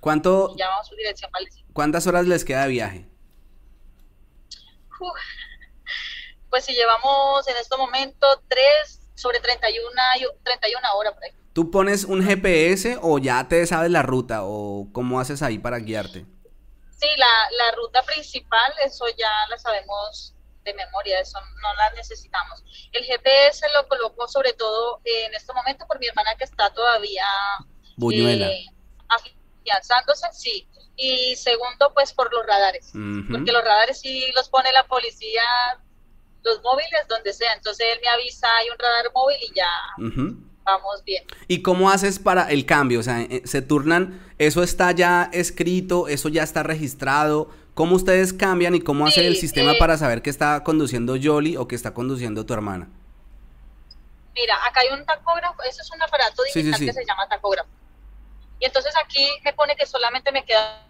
[0.00, 0.54] ¿Cuánto?
[0.88, 1.30] su dirección
[1.72, 3.06] ¿Cuántas horas les queda de viaje?
[6.50, 9.92] pues si llevamos en este momento 3 sobre 31,
[10.42, 11.30] 31 horas por ahí.
[11.52, 15.78] ¿Tú pones un GPS o ya te sabes la ruta o cómo haces ahí para
[15.78, 16.26] guiarte?
[16.90, 20.34] Sí, la, la ruta principal, eso ya la sabemos
[20.64, 22.62] de memoria, eso no la necesitamos.
[22.92, 27.24] El GPS lo coloco sobre todo en este momento por mi hermana que está todavía
[27.96, 28.48] Buñuela.
[28.48, 28.66] Eh,
[29.60, 30.68] afianzándose, sí.
[30.96, 32.90] Y segundo, pues por los radares,
[33.30, 35.42] porque los radares sí los pone la policía,
[36.42, 37.54] los móviles, donde sea.
[37.54, 39.68] Entonces él me avisa, hay un radar móvil y ya
[40.64, 41.24] vamos bien.
[41.48, 43.00] ¿Y cómo haces para el cambio?
[43.00, 47.48] O sea, eh, se turnan, eso está ya escrito, eso ya está registrado.
[47.74, 51.56] ¿Cómo ustedes cambian y cómo hace el sistema eh, para saber que está conduciendo Yoli
[51.56, 52.88] o que está conduciendo tu hermana?
[54.34, 57.68] Mira, acá hay un tacógrafo, eso es un aparato digital que se llama tacógrafo.
[58.60, 60.86] Y entonces aquí me pone que solamente me queda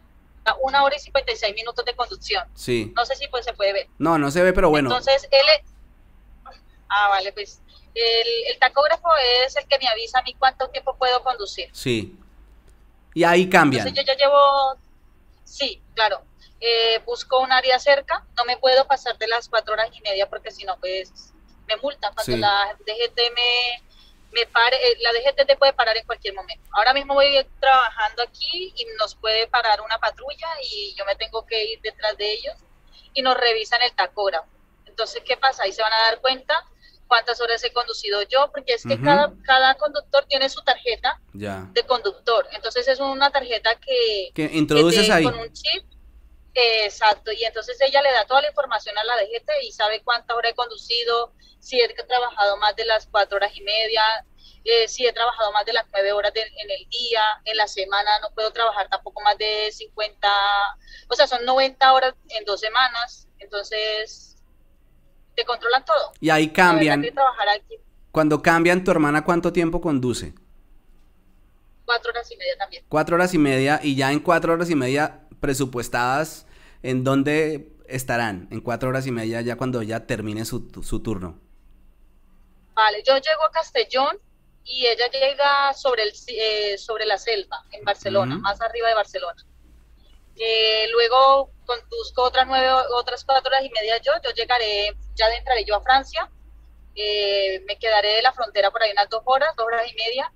[0.61, 2.47] una hora y 56 minutos de conducción.
[2.55, 2.93] Sí.
[2.97, 3.89] No sé si pues se puede ver.
[3.99, 4.91] No, no se ve, pero bueno.
[4.91, 5.47] Entonces, él...
[6.89, 7.63] Ah, vale, pues
[7.95, 9.09] el, tacógrafo
[9.45, 11.71] es el que me avisa a mí cuánto tiempo puedo conducir.
[11.73, 12.19] Sí.
[13.15, 13.83] Y ahí cambia.
[13.83, 14.77] Entonces yo ya llevo...
[15.45, 16.23] Sí, claro.
[16.61, 20.29] Eh, busco un área cerca, no me puedo pasar de las cuatro horas y media
[20.29, 21.33] porque si no, pues
[21.67, 22.13] me multan.
[22.15, 23.83] Cuando la DGT me,
[24.33, 26.69] me pare, eh, la DGT te puede parar en cualquier momento.
[26.73, 31.45] Ahora mismo voy trabajando aquí y nos puede parar una patrulla y yo me tengo
[31.47, 32.55] que ir detrás de ellos
[33.13, 34.49] y nos revisan el tacógrafo.
[34.87, 35.65] Entonces, ¿qué pasa?
[35.65, 36.55] Ahí se van a dar cuenta
[37.11, 41.83] cuántas horas he conducido yo, porque es que cada, cada conductor tiene su tarjeta de
[41.85, 42.47] conductor.
[42.53, 45.25] Entonces es una tarjeta que, que introduces ahí.
[45.25, 45.85] Con un chip.
[46.55, 50.37] Exacto, y entonces ella le da toda la información a la DGT y sabe cuántas
[50.37, 54.03] horas he conducido, si he trabajado más de las cuatro horas y media,
[54.65, 58.11] eh, si he trabajado más de las nueve horas en el día, en la semana
[58.21, 60.29] no puedo trabajar tampoco más de 50,
[61.09, 64.37] o sea, son 90 horas en dos semanas, entonces
[65.35, 66.13] te controlan todo.
[66.21, 67.05] Y ahí cambian.
[68.11, 70.35] Cuando cambian, ¿tu hermana cuánto tiempo conduce?
[71.87, 72.85] Cuatro horas y media también.
[72.89, 76.47] Cuatro horas y media, y ya en cuatro horas y media presupuestadas,
[76.83, 78.49] ¿en dónde estarán?
[78.51, 80.61] En cuatro horas y media, ya cuando ya termine su,
[81.03, 81.41] turno.
[82.75, 84.19] Vale, yo llego a Castellón
[84.65, 89.45] y ella llega sobre, el, eh, sobre la selva, en Barcelona, más arriba de Barcelona.
[90.37, 95.65] Eh, luego conduzco otras nueve, otras cuatro horas y media yo, yo llegaré, ya entraré
[95.65, 96.31] yo a Francia,
[96.95, 100.33] eh, me quedaré de la frontera por ahí unas dos horas, dos horas y media,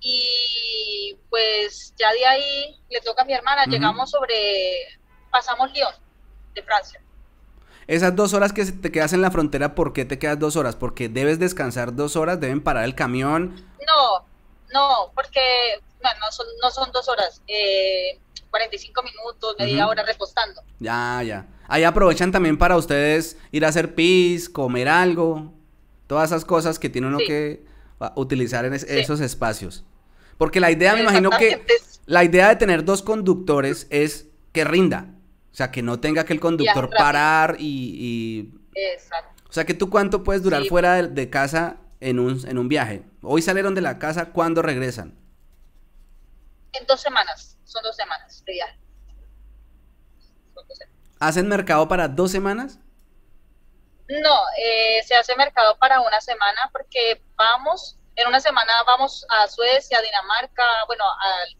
[0.00, 4.98] y pues ya de ahí le toca a mi hermana, llegamos sobre,
[5.30, 5.92] pasamos Lyon,
[6.54, 7.00] de Francia.
[7.86, 10.76] Esas dos horas que te quedas en la frontera, ¿por qué te quedas dos horas?
[10.76, 12.38] ¿Porque debes descansar dos horas?
[12.38, 13.66] ¿Deben parar el camión?
[13.86, 14.26] No,
[14.74, 15.40] no, porque
[16.02, 17.42] no, son, no son dos horas.
[17.48, 20.62] Eh, 45 minutos, media hora repostando.
[20.78, 21.46] Ya, ya.
[21.66, 25.52] Ahí aprovechan también para ustedes ir a hacer pis, comer algo,
[26.06, 27.64] todas esas cosas que tiene uno que
[28.16, 29.84] utilizar en esos espacios.
[30.38, 31.64] Porque la idea, me imagino que
[32.06, 35.08] la idea de tener dos conductores es que rinda.
[35.52, 39.42] O sea, que no tenga que el conductor parar y, Exacto.
[39.48, 42.68] O sea, que tú cuánto puedes durar fuera de, de, casa en un, en un
[42.68, 43.02] viaje.
[43.22, 45.18] Hoy salieron de la casa, ¿cuándo regresan?
[46.72, 48.78] En dos semanas son dos semanas de viaje.
[51.18, 52.78] ¿Hacen mercado para dos semanas?
[54.08, 59.48] No, eh, se hace mercado para una semana porque vamos, en una semana vamos a
[59.48, 61.56] Suecia, Dinamarca, bueno, al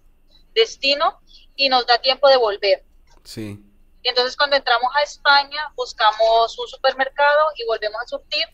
[0.55, 1.21] destino
[1.57, 2.85] y nos da tiempo de volver.
[3.25, 3.64] Sí.
[4.03, 8.44] Y entonces cuando entramos a España buscamos un supermercado y volvemos a surtir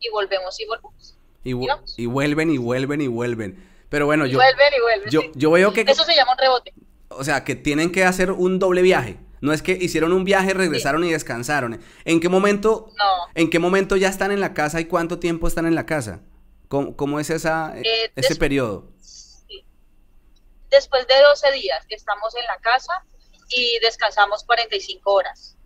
[0.00, 1.16] y volvemos y volvemos.
[1.44, 3.86] Y, y vuelven y vuelven y vuelven.
[3.88, 5.82] Pero bueno, yo, vuelven y vuelven, yo, yo veo que...
[5.82, 6.74] Eso se llama un rebote
[7.08, 9.18] o sea, que tienen que hacer un doble viaje.
[9.40, 11.80] No es que hicieron un viaje, regresaron y descansaron.
[12.04, 12.88] ¿En qué momento?
[12.96, 13.32] No.
[13.34, 16.20] ¿En qué momento ya están en la casa y cuánto tiempo están en la casa?
[16.68, 18.88] ¿Cómo, es esa, eh, ese periodo?
[20.70, 23.04] Después de 12 días estamos en la casa
[23.48, 25.56] y descansamos 45 horas.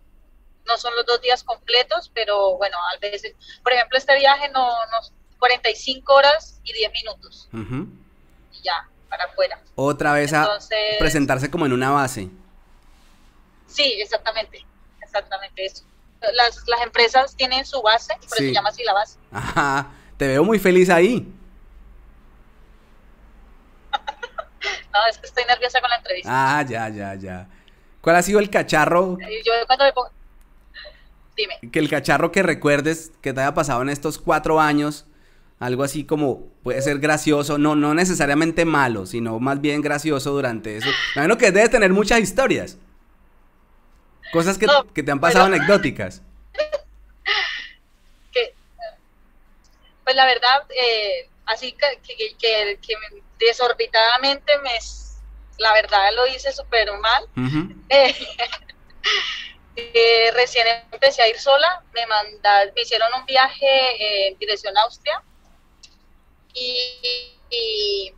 [0.67, 4.69] No son los dos días completos, pero bueno, a veces, por ejemplo, este viaje no,
[4.91, 7.49] nos 45 horas y 10 minutos.
[7.51, 9.59] Y ya, para afuera.
[9.75, 10.59] Otra vez a
[10.99, 12.29] presentarse como en una base.
[13.65, 14.63] Sí, exactamente,
[15.01, 15.83] exactamente eso.
[16.33, 19.17] Las, las empresas tienen su base, por eso se llama así la base.
[19.31, 21.27] Ajá, te veo muy feliz ahí.
[24.93, 26.29] no, es que estoy nerviosa con la entrevista.
[26.31, 27.47] Ah, ya, ya, ya.
[28.01, 29.17] ¿Cuál ha sido el cacharro?
[29.19, 30.11] Yo cuando me pongo...
[31.35, 31.57] Dime.
[31.71, 35.07] Que el cacharro que recuerdes que te haya pasado en estos cuatro años
[35.59, 40.77] algo así como puede ser gracioso, no, no necesariamente malo, sino más bien gracioso durante
[40.77, 40.89] eso.
[41.15, 42.77] Imagino que debes tener muchas historias.
[44.31, 44.67] Cosas que,
[45.01, 46.21] te han pasado anecdóticas.
[50.11, 52.79] Pues la verdad, eh, así que, que,
[53.39, 54.77] desorbitadamente me,
[55.57, 57.27] la verdad lo hice súper mal.
[57.93, 58.15] Eh,
[59.75, 64.83] eh, recién empecé a ir sola, me mandaron, me hicieron un viaje en dirección a
[64.83, 65.21] Austria
[66.53, 68.13] y,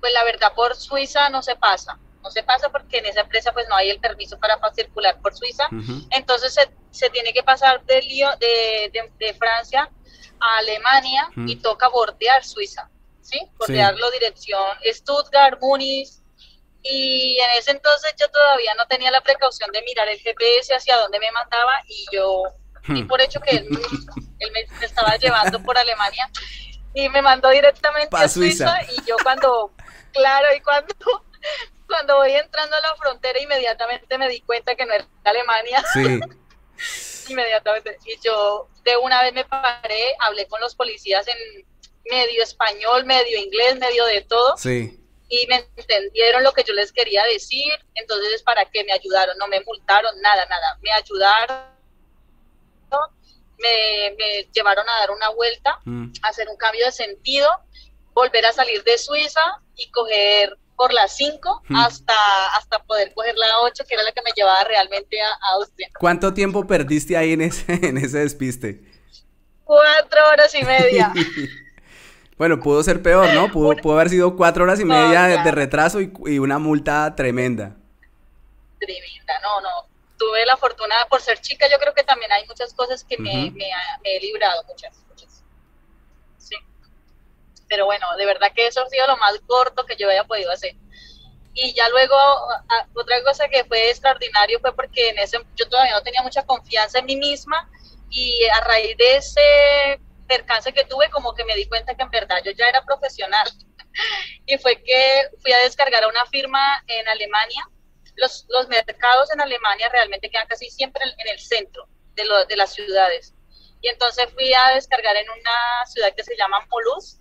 [0.00, 3.52] pues la verdad por Suiza no se pasa, no se pasa porque en esa empresa
[3.52, 5.68] pues no hay el permiso para circular por Suiza.
[6.10, 6.56] Entonces
[6.92, 8.00] se, tiene que pasar de,
[8.38, 9.90] de, de, Francia
[10.40, 12.88] a Alemania y toca bordear Suiza,
[13.20, 13.40] ¿sí?
[13.58, 16.08] Bordearlo dirección Stuttgart, Múnich.
[16.82, 20.96] Y en ese entonces yo todavía no tenía la precaución de mirar el GPS hacia
[20.96, 22.44] dónde me mandaba y yo
[22.88, 26.30] y por hecho que él, me, estaba llevando por Alemania
[26.94, 28.80] y me mandó directamente a Suiza.
[28.92, 29.72] y yo cuando,
[30.12, 30.94] claro, y cuando,
[31.86, 35.84] cuando voy entrando a la frontera inmediatamente me di cuenta que no era Alemania.
[35.92, 36.20] Sí.
[37.32, 37.98] inmediatamente.
[38.04, 41.66] Y yo de una vez me paré, hablé con los policías en
[42.10, 44.56] medio español, medio inglés, medio de todo.
[44.56, 44.94] Sí.
[45.30, 47.72] Y me entendieron lo que yo les quería decir.
[47.94, 49.36] Entonces, ¿para qué me ayudaron?
[49.38, 50.78] No me multaron, nada, nada.
[50.80, 51.78] Me ayudaron
[53.58, 56.12] me, llevaron a dar una vuelta, mm.
[56.22, 57.48] a hacer un cambio de sentido,
[58.12, 61.76] volver a salir de Suiza y coger por las 5 mm.
[61.76, 62.14] hasta,
[62.56, 65.90] hasta poder coger la 8, que era la que me llevaba realmente a, Austria.
[65.98, 68.80] ¿Cuánto tiempo perdiste ahí en ese, en ese despiste?
[69.64, 71.12] Cuatro horas y media.
[72.38, 73.52] bueno, pudo ser peor, ¿no?
[73.52, 77.76] Pudo, pudo, haber sido cuatro horas y media de, retraso y, y, una multa tremenda.
[78.78, 79.88] Tremenda, no, no
[80.18, 83.54] tuve la fortuna, por ser chica, yo creo que también hay muchas cosas que me,
[84.04, 85.37] he librado, muchas, muchas.
[87.68, 90.50] Pero bueno, de verdad que eso ha sido lo más corto que yo haya podido
[90.50, 90.74] hacer.
[91.54, 92.16] Y ya luego,
[92.94, 97.00] otra cosa que fue extraordinario fue porque en ese, yo todavía no tenía mucha confianza
[97.00, 97.68] en mí misma
[98.10, 102.10] y a raíz de ese percance que tuve, como que me di cuenta que en
[102.10, 103.48] verdad yo ya era profesional.
[104.46, 107.66] y fue que fui a descargar a una firma en Alemania
[108.18, 112.74] los, los mercados en Alemania realmente quedan casi siempre en, el centro de, de, las
[112.74, 113.34] ciudades.
[113.80, 117.18] Y entonces fui a descargar en una ciudad que se llama Molus.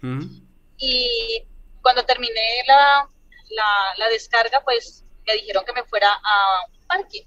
[0.77, 1.43] Y
[1.81, 3.09] cuando terminé la,
[3.49, 7.23] la, la, descarga, pues me dijeron que me fuera a un parking.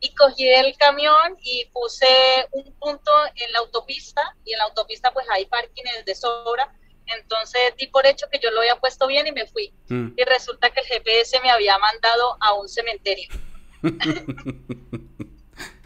[0.00, 2.06] Y cogí el camión y puse
[2.52, 4.22] un punto en la autopista.
[4.44, 6.72] Y en la autopista, pues hay parkings de sobra
[7.12, 9.72] entonces di por hecho que yo lo había puesto bien y me fui.
[9.88, 10.12] Mm.
[10.16, 13.28] Y resulta que el GPS me había mandado a un cementerio.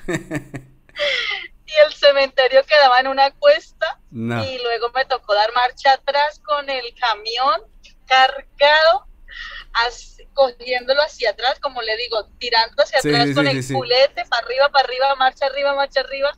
[1.75, 6.69] y el cementerio quedaba en una cuesta y luego me tocó dar marcha atrás con
[6.69, 7.63] el camión
[8.07, 9.07] cargado,
[10.35, 14.85] cogiéndolo hacia atrás, como le digo, tirando hacia atrás con el culete, para arriba, para
[14.85, 16.37] arriba, marcha arriba, marcha arriba.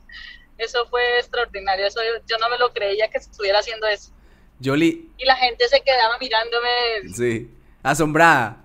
[0.57, 4.11] Eso fue extraordinario, eso yo no me lo creía que estuviera haciendo eso.
[4.63, 5.05] Jolie.
[5.17, 7.09] Y la gente se quedaba mirándome.
[7.15, 7.51] Sí,
[7.83, 8.63] asombrada.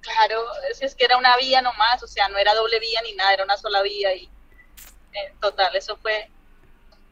[0.00, 3.12] Claro, es, es que era una vía nomás, o sea, no era doble vía ni
[3.14, 4.28] nada, era una sola vía y
[5.40, 6.30] total, eso fue...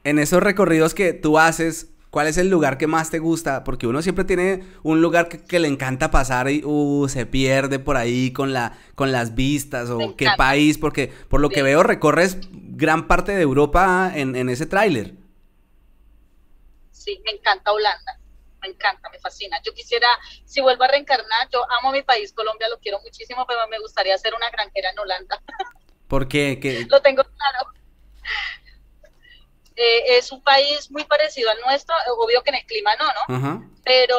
[0.04, 3.64] En esos recorridos que tú haces, ¿cuál es el lugar que más te gusta?
[3.64, 7.96] Porque uno siempre tiene un lugar que, le encanta pasar y uh, se pierde por
[7.96, 12.38] ahí con, la, con las vistas o qué país, porque por lo que veo recorres
[12.50, 15.20] gran parte de Europa en, en ese tráiler
[17.00, 18.18] sí, me encanta Holanda,
[18.60, 19.60] me encanta, me fascina.
[19.64, 20.06] Yo quisiera,
[20.44, 24.16] si vuelvo a reencarnar, yo amo mi país, Colombia, lo quiero muchísimo, pero me gustaría
[24.18, 25.40] ser una granjera en Holanda.
[26.08, 26.86] ¿Por qué?
[26.88, 27.72] Lo tengo claro.
[29.82, 33.06] Eh, es un país muy parecido al nuestro, obvio que en el clima no,
[33.38, 33.72] ¿no?
[33.82, 34.16] Pero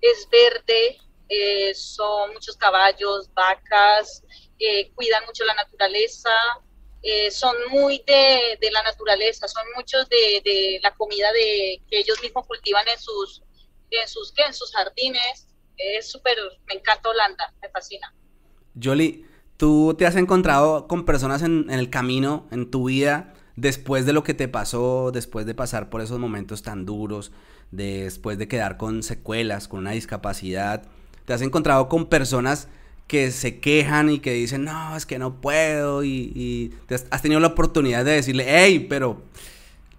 [0.00, 0.96] es verde,
[1.28, 4.22] eh, son muchos caballos, vacas,
[4.60, 6.30] eh, cuidan mucho la naturaleza,
[7.02, 12.46] eh, son muy de, la naturaleza, son muchos de, la comida de, que ellos mismos
[12.46, 13.42] cultivan en sus,
[13.90, 15.48] en sus, en sus jardines.
[15.76, 18.14] Es súper, me encanta Holanda, me fascina.
[18.80, 24.06] Jolie, ¿tú te has encontrado con personas en, en el camino, en tu vida, después
[24.06, 27.32] de lo que te pasó, después de pasar por esos momentos tan duros,
[27.70, 30.84] después de quedar con secuelas, con una discapacidad?
[31.24, 32.68] ¿Te has encontrado con personas
[33.06, 36.74] que se quejan y que dicen, no, es que no puedo y,
[37.10, 39.22] has tenido la oportunidad de decirle, hey, pero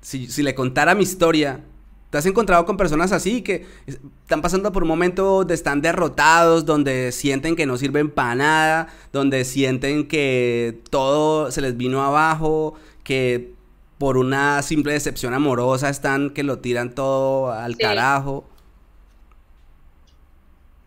[0.02, 1.62] si, le contara mi historia,
[2.10, 6.66] ¿te has encontrado con personas así que están pasando por un momento de están derrotados,
[6.66, 12.76] donde sienten que no sirven para nada, donde sienten que todo se les vino abajo,
[13.08, 13.54] que
[13.98, 18.46] por una simple decepción amorosa están que lo tiran todo al carajo?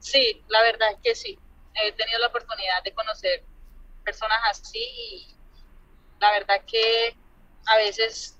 [0.00, 1.38] Sí, la verdad es que sí
[1.74, 3.42] he tenido la oportunidad de conocer
[4.04, 5.34] personas así y
[6.20, 7.16] la verdad que
[7.66, 8.36] a veces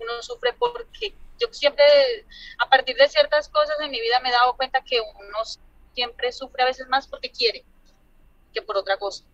[0.00, 1.84] uno sufre porque yo siempre,
[2.58, 5.38] a partir de ciertas cosas en mi vida me he dado cuenta que uno
[5.94, 7.64] siempre sufre a veces más porque quiere
[8.52, 9.24] que por otra cosa.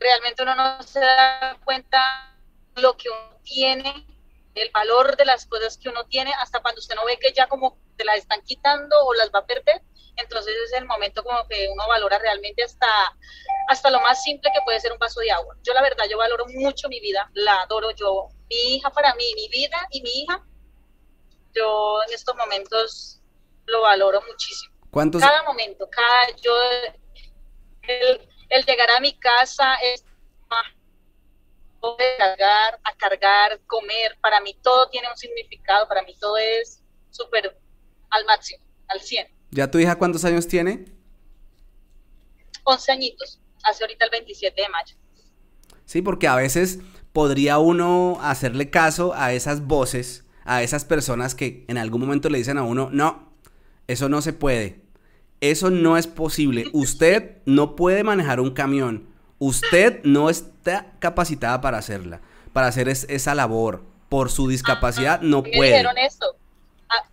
[0.00, 2.33] Realmente uno no se da cuenta
[2.76, 4.06] lo que uno tiene,
[4.54, 7.48] el valor de las cosas que uno tiene, hasta cuando usted no ve que ya
[7.48, 9.82] como te las están quitando o las va a perder,
[10.16, 12.86] Entonces es el momento como que uno valora realmente hasta,
[13.68, 15.56] hasta lo más simple que puede ser un vaso de agua.
[15.64, 18.28] Yo la verdad, yo valoro mucho mi vida, la adoro yo.
[18.48, 20.44] Mi hija para mí, mi vida y mi hija,
[21.52, 23.20] yo en estos momentos
[23.66, 24.74] lo valoro muchísimo.
[24.90, 25.20] ¿Cuántos?
[25.20, 26.52] Cada momento, cada yo,
[27.82, 30.04] el, el llegar a mi casa es
[32.18, 37.56] cargar, a cargar, comer, para mí todo tiene un significado, para mí todo es súper
[38.10, 39.26] al máximo, al 100.
[39.50, 40.84] ¿Ya tu hija cuántos años tiene?
[42.64, 44.96] 11 añitos, hace ahorita el 27 de mayo.
[45.84, 46.78] Sí, porque a veces
[47.12, 52.38] podría uno hacerle caso a esas voces, a esas personas que en algún momento le
[52.38, 53.32] dicen a uno, no,
[53.86, 54.80] eso no se puede,
[55.40, 59.13] eso no es posible, usted no puede manejar un camión,
[59.46, 62.20] usted no está capacitada para hacerla,
[62.52, 65.58] para hacer esa labor, por su discapacidad no puede.
[65.58, 66.36] Me dijeron eso.
[66.88, 67.04] Ah,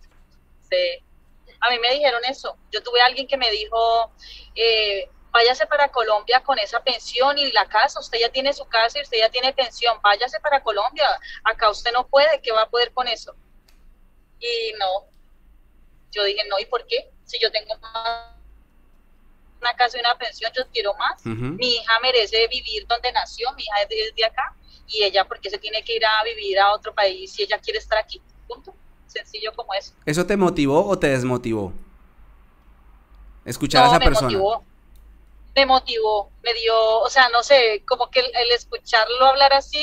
[0.70, 1.04] sí.
[1.60, 2.56] A mí me dijeron eso.
[2.70, 4.12] Yo tuve a alguien que me dijo,
[4.54, 8.98] eh, váyase para Colombia con esa pensión y la casa, usted ya tiene su casa
[8.98, 11.06] y usted ya tiene pensión, váyase para Colombia,
[11.44, 13.34] acá usted no puede, ¿qué va a poder con eso?
[14.38, 15.06] Y no,
[16.10, 17.10] yo dije, no, ¿y por qué?
[17.24, 17.74] Si yo tengo
[19.62, 21.24] una casa y una pensión, yo quiero más.
[21.24, 24.54] Mi hija merece vivir donde nació, mi hija es de, acá,
[24.86, 27.58] y ella, ¿por qué se tiene que ir a vivir a otro país si ella
[27.58, 28.20] quiere estar aquí?
[28.46, 28.74] Punto
[29.06, 29.92] sencillo como eso.
[30.04, 31.72] ¿Eso te motivó o te desmotivó?
[33.44, 34.26] Escuchar a esa me persona.
[34.28, 34.64] Motivó,
[35.54, 39.82] me motivó, me dio, o sea, no sé, como que el, escucharlo hablar así,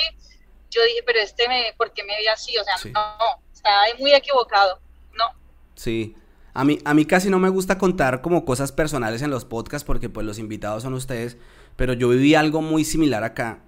[0.70, 2.58] yo dije, pero este me, ¿por qué me ve así?
[2.58, 4.80] O sea, no, está muy equivocado,
[5.14, 5.26] no.
[5.76, 6.16] Sí.
[6.54, 9.86] A mí, a mí casi no me gusta contar como cosas personales en los podcasts
[9.86, 11.38] porque pues los invitados son ustedes,
[11.76, 13.60] pero yo viví algo muy similar acá.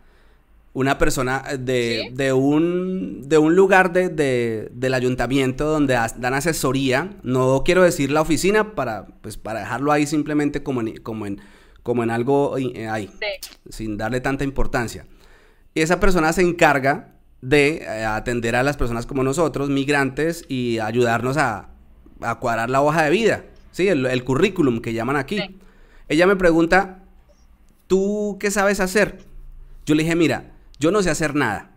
[0.74, 7.18] Una persona de, de, un, de un lugar de, de, del ayuntamiento donde dan asesoría,
[7.24, 11.42] no quiero decir la oficina para, pues, para dejarlo ahí simplemente como en, como en,
[11.84, 13.10] como en algo eh, ahí,
[13.70, 15.06] sin darle tanta importancia.
[15.74, 20.80] Y esa persona se encarga de eh, atender a las personas como nosotros, migrantes, y
[20.80, 21.71] ayudarnos a,
[22.22, 23.88] a cuadrar la hoja de vida, ¿sí?
[23.88, 25.60] el, el currículum que llaman aquí.
[26.08, 27.04] Ella me pregunta,
[27.88, 29.20] ¿tú qué sabes hacer?
[29.86, 31.72] Yo le dije, mira, yo no sé hacer nada.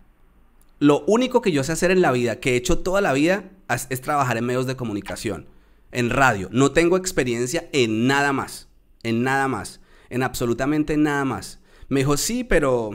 [0.79, 3.45] Lo único que yo sé hacer en la vida, que he hecho toda la vida,
[3.69, 5.47] es, trabajar en medios de comunicación,
[5.93, 6.49] en radio.
[6.53, 8.69] No tengo experiencia en nada más,
[9.03, 9.81] en nada más,
[10.11, 11.61] en absolutamente nada más.
[11.89, 12.91] Me dijo, sí, pero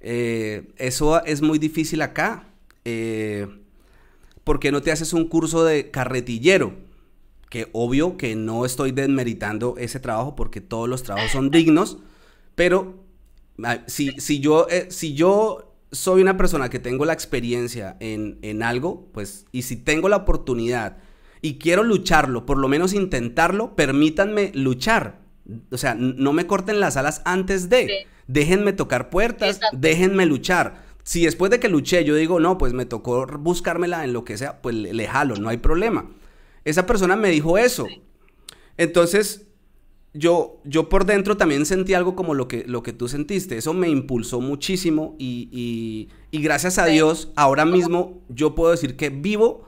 [0.00, 2.48] eh, eso es muy difícil acá.
[2.84, 3.48] Eh,
[4.46, 6.74] ¿Por qué no te haces un curso de carretillero?
[7.50, 11.98] Que obvio que no estoy desmeritando ese trabajo porque todos los trabajos son dignos,
[12.54, 12.94] pero
[13.88, 18.62] si, si, yo, eh, si yo soy una persona que tengo la experiencia en, en,
[18.62, 20.98] algo, pues, y si tengo la oportunidad
[21.42, 25.22] y quiero lucharlo, por lo menos intentarlo, permítanme luchar.
[25.72, 28.06] O sea, no me corten las alas antes de.
[28.28, 30.85] Déjenme tocar puertas, déjenme luchar.
[31.06, 34.36] Si después de que luché yo digo, no, pues me tocó buscármela en lo que
[34.36, 36.10] sea, pues le, le jalo, no hay problema.
[36.64, 37.86] Esa persona me dijo eso.
[38.76, 39.46] Entonces,
[40.12, 43.56] yo, yo por dentro también sentí algo como lo que, lo que tú sentiste.
[43.56, 49.64] Eso me impulsó muchísimo y, gracias a Dios, ahora mismo yo puedo decir que vivo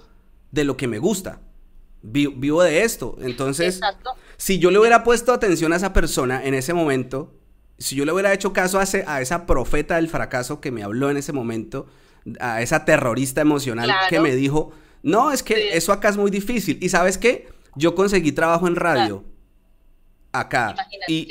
[0.51, 1.41] de lo que me gusta.
[2.03, 3.17] Vivo, de esto.
[3.21, 3.81] Entonces,
[4.39, 7.38] si yo le hubiera puesto atención a esa persona en ese momento,
[7.79, 11.11] si yo le hubiera hecho caso a, a esa profeta del fracaso que me habló
[11.11, 11.87] en ese momento,
[12.41, 14.73] a esa terrorista emocional que me dijo,
[15.03, 16.79] no, es que eso acá es muy difícil.
[16.81, 17.49] ¿Y sabes qué?
[17.77, 19.25] Yo conseguí trabajo en radio
[20.33, 20.75] acá.
[21.07, 21.29] y,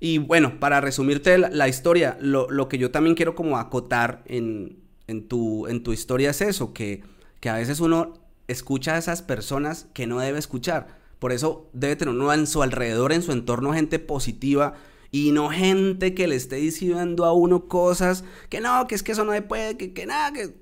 [0.00, 5.28] y, bueno, para resumirte la, historia, lo, que yo también quiero como acotar en, en,
[5.28, 7.02] tu, en tu historia es eso, que,
[7.40, 8.14] que a veces uno
[8.48, 10.98] escucha a esas personas que no debe escuchar.
[11.18, 14.74] Por eso debe tener uno en su alrededor, en su entorno, gente positiva
[15.10, 19.12] y no gente que le esté diciendo a uno cosas que no, que es que
[19.12, 20.54] eso no se puede, que, que nada, que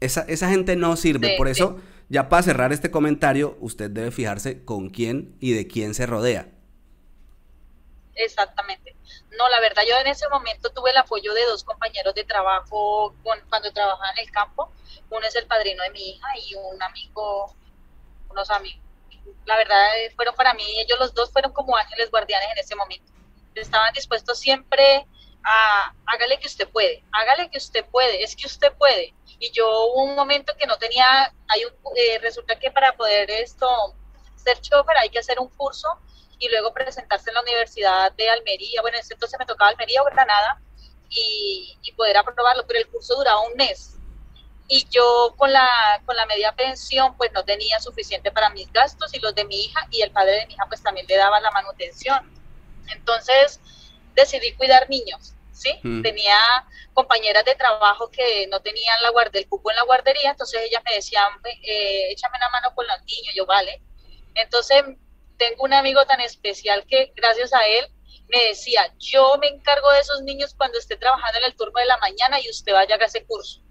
[0.00, 1.36] esa, esa gente no sirve.
[1.36, 1.78] Por eso
[2.08, 6.48] ya para cerrar este comentario, usted debe fijarse con quién y de quién se rodea.
[8.14, 8.96] Exactamente.
[9.36, 13.14] No, la verdad, yo en ese momento tuve el apoyo de dos compañeros de trabajo
[13.22, 14.72] cuando trabajaba en el campo.
[15.10, 17.54] Uno es el padrino de mi hija y un amigo,
[18.30, 18.87] unos amigos.
[19.46, 22.76] La verdad, eh, fueron para mí, ellos los dos fueron como ángeles guardianes en ese
[22.76, 23.12] momento.
[23.54, 25.06] Estaban dispuestos siempre
[25.44, 29.68] a, hágale que usted puede, hágale que usted puede, es que usted puede y yo
[29.68, 33.68] hubo un momento que no tenía, hay un, eh, resulta que para poder esto
[34.36, 35.88] ser chofer hay que hacer un curso
[36.38, 40.02] y luego presentarse en la Universidad de Almería, bueno, en ese entonces me tocaba Almería
[40.02, 40.60] o Granada
[41.08, 43.97] y, y poder aprobarlo, pero el curso duraba un mes.
[44.70, 49.12] Y yo con la, con la media pensión pues no tenía suficiente para mis gastos
[49.14, 51.40] y los de mi hija y el padre de mi hija pues también le daba
[51.40, 52.30] la manutención.
[52.88, 53.60] Entonces
[54.14, 55.80] decidí cuidar niños, ¿sí?
[55.82, 56.02] Mm.
[56.02, 56.36] Tenía
[56.92, 60.82] compañeras de trabajo que no tenían la guardia, el cupo en la guardería, entonces ellas
[60.86, 61.28] me decían,
[61.62, 63.80] eh, échame una mano con los niños, yo vale.
[64.34, 64.84] Entonces
[65.38, 67.86] tengo un amigo tan especial que gracias a él
[68.28, 71.86] me decía, yo me encargo de esos niños cuando esté trabajando en el turno de
[71.86, 73.62] la mañana y usted vaya a ese curso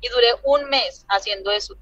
[0.00, 1.76] y duré un mes haciendo eso.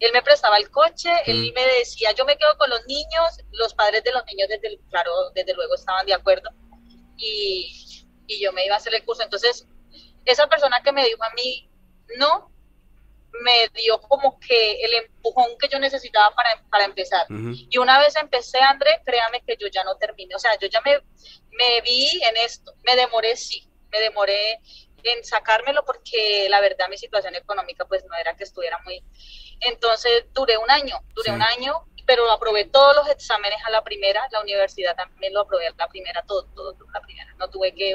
[0.00, 3.72] Él me prestaba el coche, él me decía, yo me quedo con los niños, los
[3.72, 6.50] padres de los niños, desde, claro, desde luego estaban de acuerdo,
[7.16, 9.22] y, y yo me iba a hacer el curso.
[9.22, 9.64] Entonces,
[10.24, 11.70] esa persona que me dijo a mí,
[12.18, 12.52] no,
[13.40, 17.26] me dio como que el empujón que yo necesitaba para, para empezar.
[17.30, 20.34] Y una vez empecé, André, créame que yo ya no terminé.
[20.34, 20.98] O sea, yo ya me,
[21.50, 22.74] me vi en esto.
[22.84, 24.60] Me demoré, sí, me demoré
[25.04, 29.02] en sacármelo porque la verdad mi situación económica pues no era que estuviera muy...
[29.60, 34.20] Entonces duré un año, duré un año, pero aprobé todos los exámenes a la primera,
[34.32, 37.94] la universidad también lo aprobé a la primera, todo, todo, la primera, no tuve que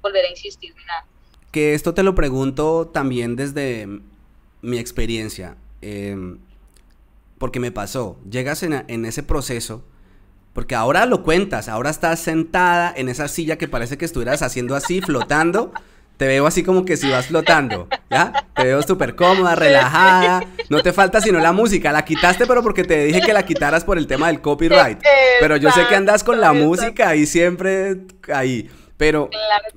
[0.00, 1.06] volver a insistir ni nada.
[1.50, 3.86] Que esto te lo pregunto también desde
[4.62, 6.38] mi experiencia, em,
[7.38, 9.84] porque me pasó, llegas en, en ese proceso,
[10.52, 14.74] porque ahora lo cuentas, ahora estás sentada en esa silla que parece que estuvieras haciendo
[14.74, 15.72] así, flotando,
[16.20, 18.46] te veo así como que si vas flotando, ¿ya?
[18.54, 22.84] Te veo súper cómoda, relajada, no te falta sino la música, la quitaste pero porque
[22.84, 24.98] te dije que la quitaras por el tema del copyright,
[25.40, 28.02] pero yo sé que andas con la música y siempre
[28.34, 28.68] ahí,
[28.98, 29.30] pero,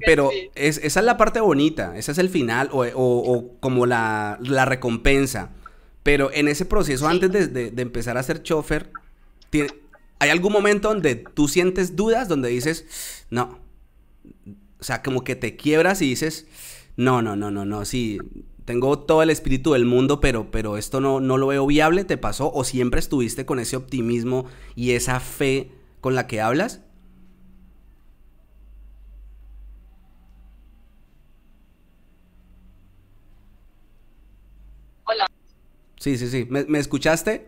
[0.05, 5.51] pero es, esa es la parte bonita, ese es el final o, como la, recompensa,
[6.03, 8.91] pero en ese proceso antes de, de empezar a ser chofer,
[10.19, 12.85] ¿hay algún momento donde tú sientes dudas, donde dices,
[13.29, 13.63] no,
[14.84, 16.45] o sea, como que te quiebras y dices,
[16.97, 18.19] no, no, no, no, no, sí,
[18.65, 22.17] tengo todo el espíritu del mundo, pero, pero esto no, no lo veo viable, ¿te
[22.17, 22.51] pasó?
[22.53, 25.71] ¿O siempre estuviste con ese optimismo y esa fe
[26.01, 26.81] con la que hablas?
[35.05, 35.25] Hola.
[35.99, 36.47] Sí, sí, sí.
[36.49, 37.47] ¿Me, ¿me escuchaste?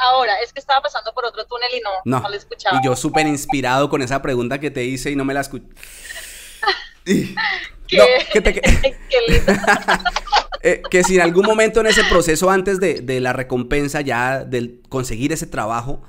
[0.00, 2.78] Ahora, es que estaba pasando por otro túnel y no, no, lo escuchaba.
[2.78, 5.66] Y yo súper inspirado con esa pregunta que te hice y no me la escuché.
[10.60, 14.82] Eh, que si en algún momento en ese proceso antes de, la recompensa ya del
[14.88, 16.02] conseguir ese trabajo,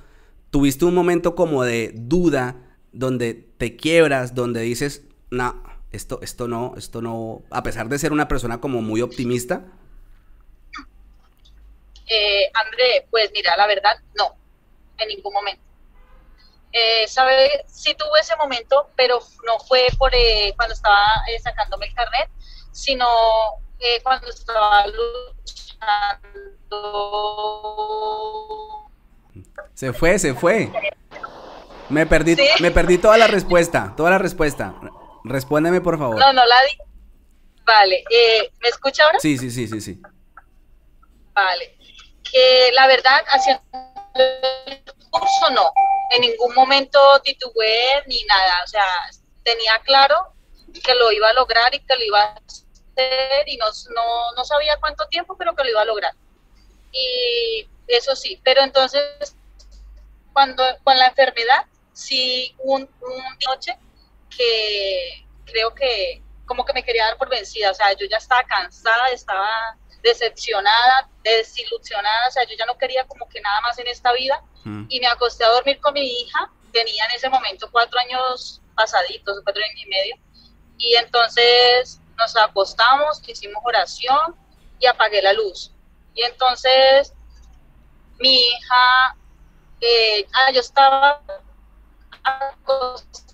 [0.50, 2.56] tuviste un momento como de duda,
[2.92, 5.62] donde te quiebras, donde dices, no,
[5.92, 9.68] esto, esto no, esto no, a pesar de ser una persona como muy optimista,
[12.10, 14.36] eh, André, pues mira, la verdad, no,
[14.98, 15.62] en ningún momento.
[16.72, 17.66] Eh, ¿Sabe?
[17.68, 22.30] Sí tuve ese momento, pero no fue por eh, cuando estaba eh, sacándome el carnet,
[22.72, 23.08] sino
[24.04, 25.70] cuando estaba luchando.
[29.74, 30.72] Se fue, se fue.
[31.90, 34.76] Me perdí, me perdí toda la respuesta, toda la respuesta.
[35.24, 36.20] Respóndeme, por favor.
[36.20, 36.78] No, no la di.
[37.66, 38.04] Vale,
[38.62, 39.20] ¿me escucha ahora?
[39.20, 40.02] Sí, sí, sí, sí, sí.
[41.34, 41.80] Vale
[42.32, 43.62] que la verdad, haciendo
[44.16, 45.72] el curso no,
[46.12, 48.86] en ningún momento titubeé ni nada, o sea,
[49.44, 50.34] tenía claro
[50.84, 53.68] que lo iba a lograr y que lo iba a hacer y no,
[54.36, 56.14] no, sabía cuánto tiempo, pero que lo iba a lograr.
[56.92, 59.36] Y eso sí, pero entonces,
[60.34, 63.78] cuando con la enfermedad, sí, un, un noche
[64.36, 68.44] que creo que como que me quería dar por vencida, o sea, yo ya estaba
[68.44, 73.88] cansada, estaba decepcionada, desilusionada, o sea, yo ya no quería como que nada más en
[73.88, 74.86] esta vida mm.
[74.90, 79.40] y me acosté a dormir con mi hija, tenía en ese momento cuatro años pasaditos,
[79.44, 80.16] cuatro años y medio,
[80.78, 84.36] y entonces nos acostamos, hicimos oración
[84.80, 85.72] y apagué la luz.
[86.14, 87.14] Y entonces
[88.20, 89.16] mi hija,
[89.82, 91.22] eh, ah, yo estaba
[92.24, 93.29] acostada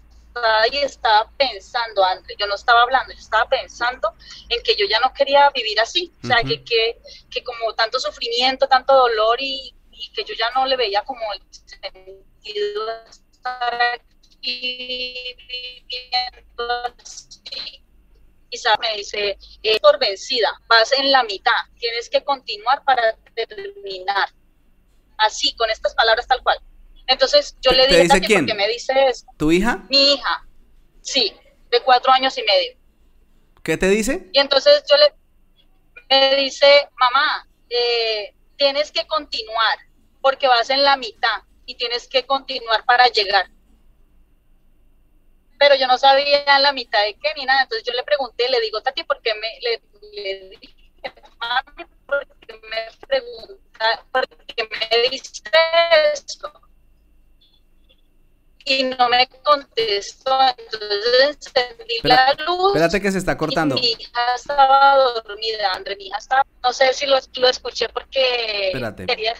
[0.71, 4.13] y estaba pensando, antes, yo no estaba hablando, yo estaba pensando
[4.49, 7.99] en que yo ya no quería vivir así, o sea, que, que, que, como tanto
[7.99, 9.73] sufrimiento, tanto dolor y,
[10.13, 17.81] que yo ya no le veía como el sentido de estar aquí viviendo así.
[18.49, 24.29] Y me dice, eh, por vencida, vas en la mitad, tienes que continuar para terminar.
[25.17, 26.59] Así, con estas palabras tal cual.
[27.07, 28.45] Entonces yo le dije dice quién?
[28.45, 29.25] me dice eso.
[29.37, 29.85] ¿Tu hija?
[29.89, 30.45] Mi hija,
[31.01, 31.33] sí,
[31.69, 32.77] de cuatro años y medio.
[33.63, 34.29] ¿Qué te dice?
[34.33, 35.13] Y entonces yo le
[36.09, 39.79] me dice, mamá, eh, tienes que continuar
[40.21, 43.49] porque vas en la mitad y tienes que continuar para llegar.
[45.57, 47.63] pero yo no sabía la mitad de qué ni nada.
[47.63, 49.81] Entonces yo le pregunté, le digo, Tati, ¿por qué me, le,
[50.11, 50.75] le dije,
[51.39, 55.43] mami, ¿por qué me pregunta, por qué me dice
[56.13, 56.51] esto?
[58.67, 62.69] Y no me contestó, entonces encendí la luz.
[62.69, 63.75] Espérate que se está cortando.
[63.75, 68.67] mi hija estaba dormida, André, mi hija estaba, no sé si lo, lo escuché porque
[68.69, 69.05] Espérate.
[69.05, 69.35] quería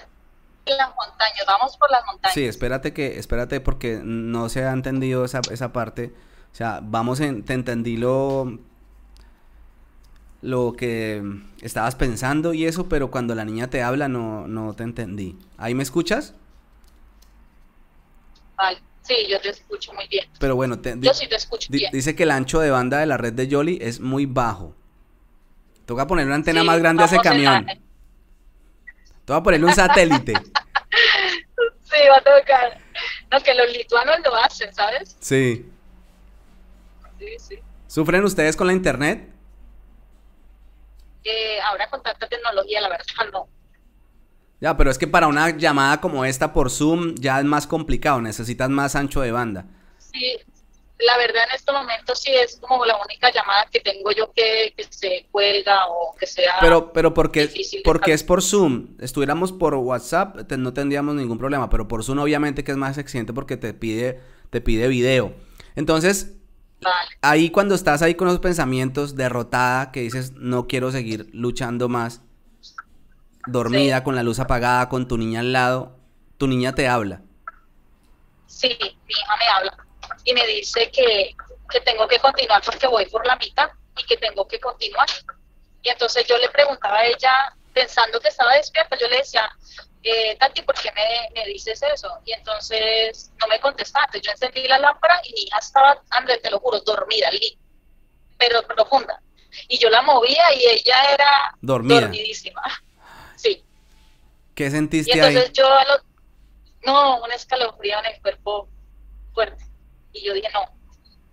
[0.65, 2.34] las montañas, vamos por las montañas.
[2.34, 6.13] Sí, espérate que, espérate porque no se ha entendido esa, esa parte.
[6.51, 8.59] O sea, vamos en, te entendí lo,
[10.41, 11.23] lo que
[11.61, 15.38] estabas pensando y eso, pero cuando la niña te habla no, no te entendí.
[15.57, 16.34] ¿Ahí me escuchas?
[18.57, 20.26] Vale, sí, yo te escucho muy bien.
[20.39, 21.91] Pero bueno, te, Yo sí te escucho bien.
[21.91, 24.76] dice que el ancho de banda de la red de Yoli es muy bajo.
[25.86, 27.68] Toca poner una antena Sí, más grande a ese la- camión.
[29.26, 30.34] Toca ponerle un satélite.
[31.84, 32.78] Sí, va a tocar.
[33.32, 35.16] No, que los lituanos lo hacen, ¿sabes?
[35.20, 35.66] Sí.
[37.20, 37.60] Sí, sí.
[37.88, 39.30] ¿Sufren ustedes con la internet?
[41.24, 43.47] Eh, ahora con tanta tecnología, la verdad, no.
[44.66, 48.20] Ya, pero es que para una llamada como esta por Zoom ya es más complicado,
[48.20, 49.68] necesitas más ancho de banda.
[49.99, 50.38] Sí,
[50.97, 54.74] la verdad en este momento sí es como la única llamada que tengo yo que,
[54.76, 56.53] que se cuelga o que sea...
[56.61, 57.47] Pero, pero porque,
[57.84, 58.97] porque es por Zoom.
[58.99, 62.97] Estuviéramos por WhatsApp, te- no tendríamos ningún problema, pero por Zoom obviamente que es más
[62.97, 65.36] exigente porque te pide, te pide video.
[65.76, 66.38] Entonces,
[66.82, 71.88] Vale, ahí cuando estás ahí con los pensamientos derrotada, que dices, no quiero seguir luchando
[71.88, 72.24] más,
[73.48, 74.04] dormida, Sí.
[74.04, 75.98] con la luz apagada, con tu niña al lado,
[76.38, 77.22] tu niña te habla.
[78.48, 79.78] sí, mi hija me habla
[80.24, 81.36] y me dice que,
[81.70, 85.08] que tengo que continuar porque voy por la mitad y que tengo que continuar.
[85.82, 89.50] Y entonces yo le preguntaba a ella, pensando que estaba despierta, yo le decía,
[90.04, 92.10] eh, Tati, ¿por qué me, me dices eso?
[92.26, 94.06] Y entonces no me contestaba.
[94.06, 97.58] Entonces yo encendí la lámpara y mi hija estaba, André, te lo juro, dormida, li-
[98.38, 99.22] pero profunda.
[99.68, 102.02] Y yo la movía y ella era Dormida.
[102.02, 102.62] dormidísima.
[104.56, 105.51] ¿Qué Y sentiste entonces ahí?
[105.53, 106.03] yo, a lo-
[106.86, 108.70] no, un escalofrío en el cuerpo
[109.34, 109.66] fuerte.
[110.14, 110.62] Y yo dije, no,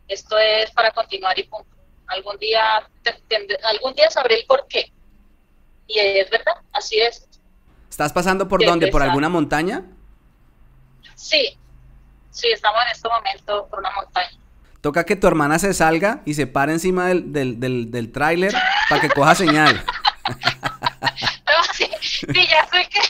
[0.08, 1.68] esto es para continuar y punto.
[2.08, 3.22] Algún día, te-
[3.64, 4.92] algún día sabré el por qué.
[5.86, 7.28] Y es verdad, así es.
[7.88, 8.88] ¿Estás pasando por dónde?
[8.88, 9.84] ¿Por alguna montaña?
[11.14, 11.56] Sí,
[12.30, 14.30] sí, estamos en este momento por una montaña.
[14.80, 18.52] Toca que tu hermana se salga y se pare encima del, del, del, del tráiler
[18.88, 19.84] para que coja señal.
[21.72, 21.88] sí,
[22.34, 23.00] ya sé que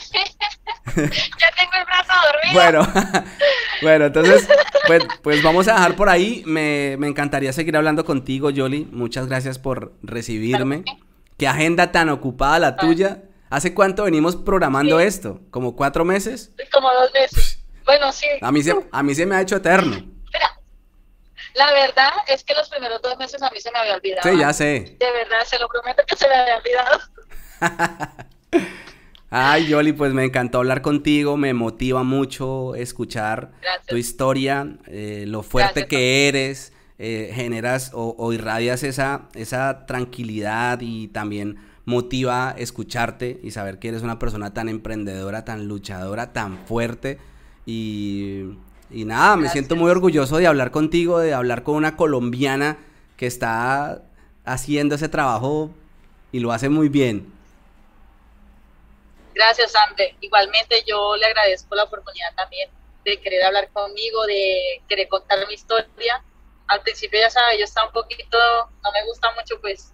[1.41, 2.55] ya tengo el brazo dormido.
[2.55, 3.25] Bueno,
[3.83, 4.49] bueno, entonces,
[4.87, 6.43] pues, pues vamos a dejar por ahí.
[6.47, 8.89] Me, me encantaría seguir hablando contigo, Yoli.
[8.91, 10.83] Muchas gracias por recibirme.
[10.83, 10.99] Claro
[11.39, 13.23] Qué agenda tan ocupada la tuya.
[13.51, 15.07] ¿Hace cuánto venimos programando Sí.
[15.07, 15.41] esto?
[15.51, 16.55] ¿Como cuatro meses?
[16.73, 17.59] Como dos veces.
[17.85, 18.27] Bueno, sí.
[18.41, 20.09] A mí se, a mí se me ha hecho eterno.
[21.55, 24.31] La verdad es que los primeros dos meses a mí se me había olvidado.
[24.31, 24.97] Sí, ya sé.
[24.99, 27.01] De verdad, se lo prometo que se me había olvidado.
[29.31, 33.87] Ay, Yoli, pues me encantó hablar contigo, me motiva mucho escuchar Gracias.
[33.87, 39.87] tu historia, eh, lo fuerte Gracias, que eres, eh, generas o, o irradias esa, esa
[39.87, 46.35] tranquilidad y también motiva escucharte y saber que eres una persona tan emprendedora, tan luchadora,
[46.35, 47.19] tan fuerte
[47.65, 48.43] y,
[48.91, 52.77] y nada, me siento muy orgulloso de hablar contigo, de hablar con una colombiana
[53.17, 54.03] que está
[54.45, 55.71] haciendo ese trabajo
[56.33, 57.27] y lo hace muy bien.
[59.35, 60.17] Gracias, André.
[60.21, 62.71] Igualmente yo le agradezco la oportunidad también
[63.05, 66.23] de querer hablar conmigo, de querer contar mi historia.
[66.69, 68.39] Al principio, ya sabes, yo estaba un poquito,
[68.83, 69.93] no me gusta mucho pues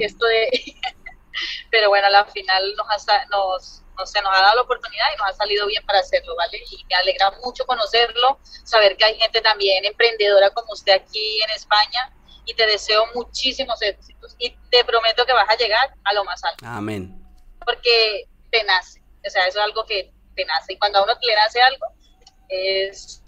[0.00, 0.48] esto de...
[1.70, 5.06] Pero bueno, a la final nos ha, nos, no sé, nos ha dado la oportunidad
[5.14, 6.60] y nos ha salido bien para hacerlo, ¿vale?
[6.70, 11.50] Y me alegra mucho conocerlo, saber que hay gente también emprendedora como usted aquí en
[11.50, 12.12] España
[12.44, 16.42] y te deseo muchísimos éxitos y te prometo que vas a llegar a lo más
[16.42, 17.27] alto Amén.
[17.64, 21.12] Porque te nace, o sea, eso es algo que te nace y cuando a uno
[21.20, 21.86] le nace algo
[22.48, 23.22] es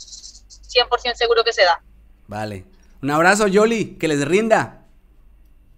[0.74, 1.82] 100% seguro que se da.
[2.26, 2.64] Vale.
[3.02, 4.80] Un abrazo, Yoli, que les rinda.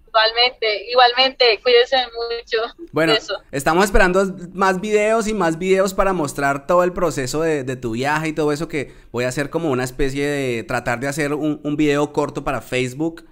[0.07, 2.59] Igualmente, igualmente, cuídense mucho.
[2.92, 3.40] Bueno, Eso.
[3.50, 4.22] estamos esperando
[4.53, 8.32] más videos y más videos para mostrar todo el proceso de, de tu viaje y
[8.34, 11.76] todo eso que voy a hacer como una especie de tratar de hacer un, un
[11.76, 13.26] video corto para Facebook,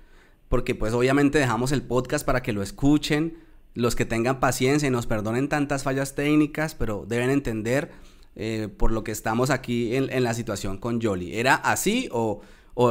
[0.48, 3.44] porque pues obviamente dejamos el podcast para que lo escuchen,
[3.74, 7.90] los que tengan paciencia y nos perdonen tantas fallas técnicas, pero deben entender
[8.36, 11.36] eh, por lo que estamos aquí en, la situación con Yoli.
[11.38, 12.42] ¿Era así o,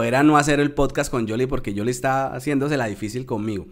[0.04, 3.68] era no hacer el podcast con Yoli porque Yoli está haciéndosela difícil conmigo?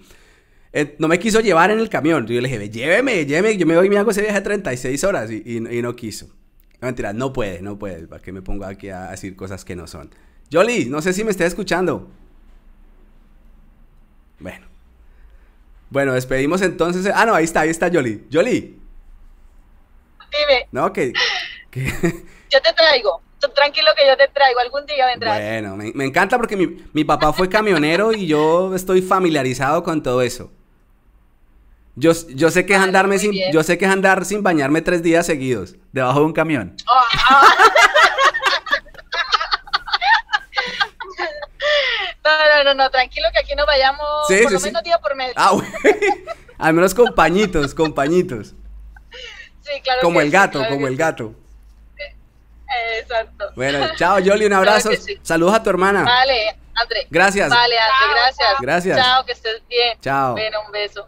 [0.74, 2.28] Eh, no me quiso llevar en el camión.
[2.28, 3.58] Yo le dije, lléveme, lléveme.
[3.58, 5.96] Yo me voy y me hago ese viaje de 36 horas y, y- y no
[5.96, 6.30] quiso.
[6.82, 8.06] Mentira, no puede, no puede.
[8.08, 10.10] ¿Para qué me pongo aquí a decir cosas que no son?
[10.52, 12.10] Yoli, no sé si me está escuchando.
[14.40, 14.67] Bueno.
[15.90, 17.12] Bueno, despedimos entonces.
[17.14, 18.26] Ah, no, ahí está, ahí está Yoli.
[18.30, 18.80] Yoli.
[20.32, 20.68] Dime.
[20.72, 21.14] No, que.
[21.74, 23.22] Yo te traigo.
[23.54, 24.60] tranquilo que yo te traigo.
[24.60, 25.38] Algún día vendrás.
[25.38, 30.02] Bueno, me, me encanta porque mi, mi papá fue camionero y yo estoy familiarizado con
[30.02, 30.50] todo eso.
[31.96, 35.02] Yo, yo sé que es andarme sin, yo sé que es andar sin bañarme tres
[35.02, 36.76] días seguidos debajo de un camión.
[36.88, 37.54] Ah, ah.
[42.58, 45.34] No, no, no, tranquilo que aquí nos vayamos por lo menos día por medio.
[45.36, 45.56] Ah,
[46.58, 48.56] Al menos con pañitos, con pañitos.
[49.62, 50.02] Sí, claro.
[50.02, 51.36] Como el gato, como el gato.
[53.00, 53.52] Exacto.
[53.56, 54.90] Bueno, chao, Yoli, un abrazo.
[55.22, 56.04] Saludos a tu hermana.
[56.04, 57.08] Vale, André.
[57.10, 57.50] Gracias.
[57.50, 58.56] Vale, André, gracias.
[58.60, 58.98] Gracias.
[58.98, 60.00] Chao, que estés bien.
[60.02, 60.34] Chao.
[60.34, 61.06] Bueno, un beso.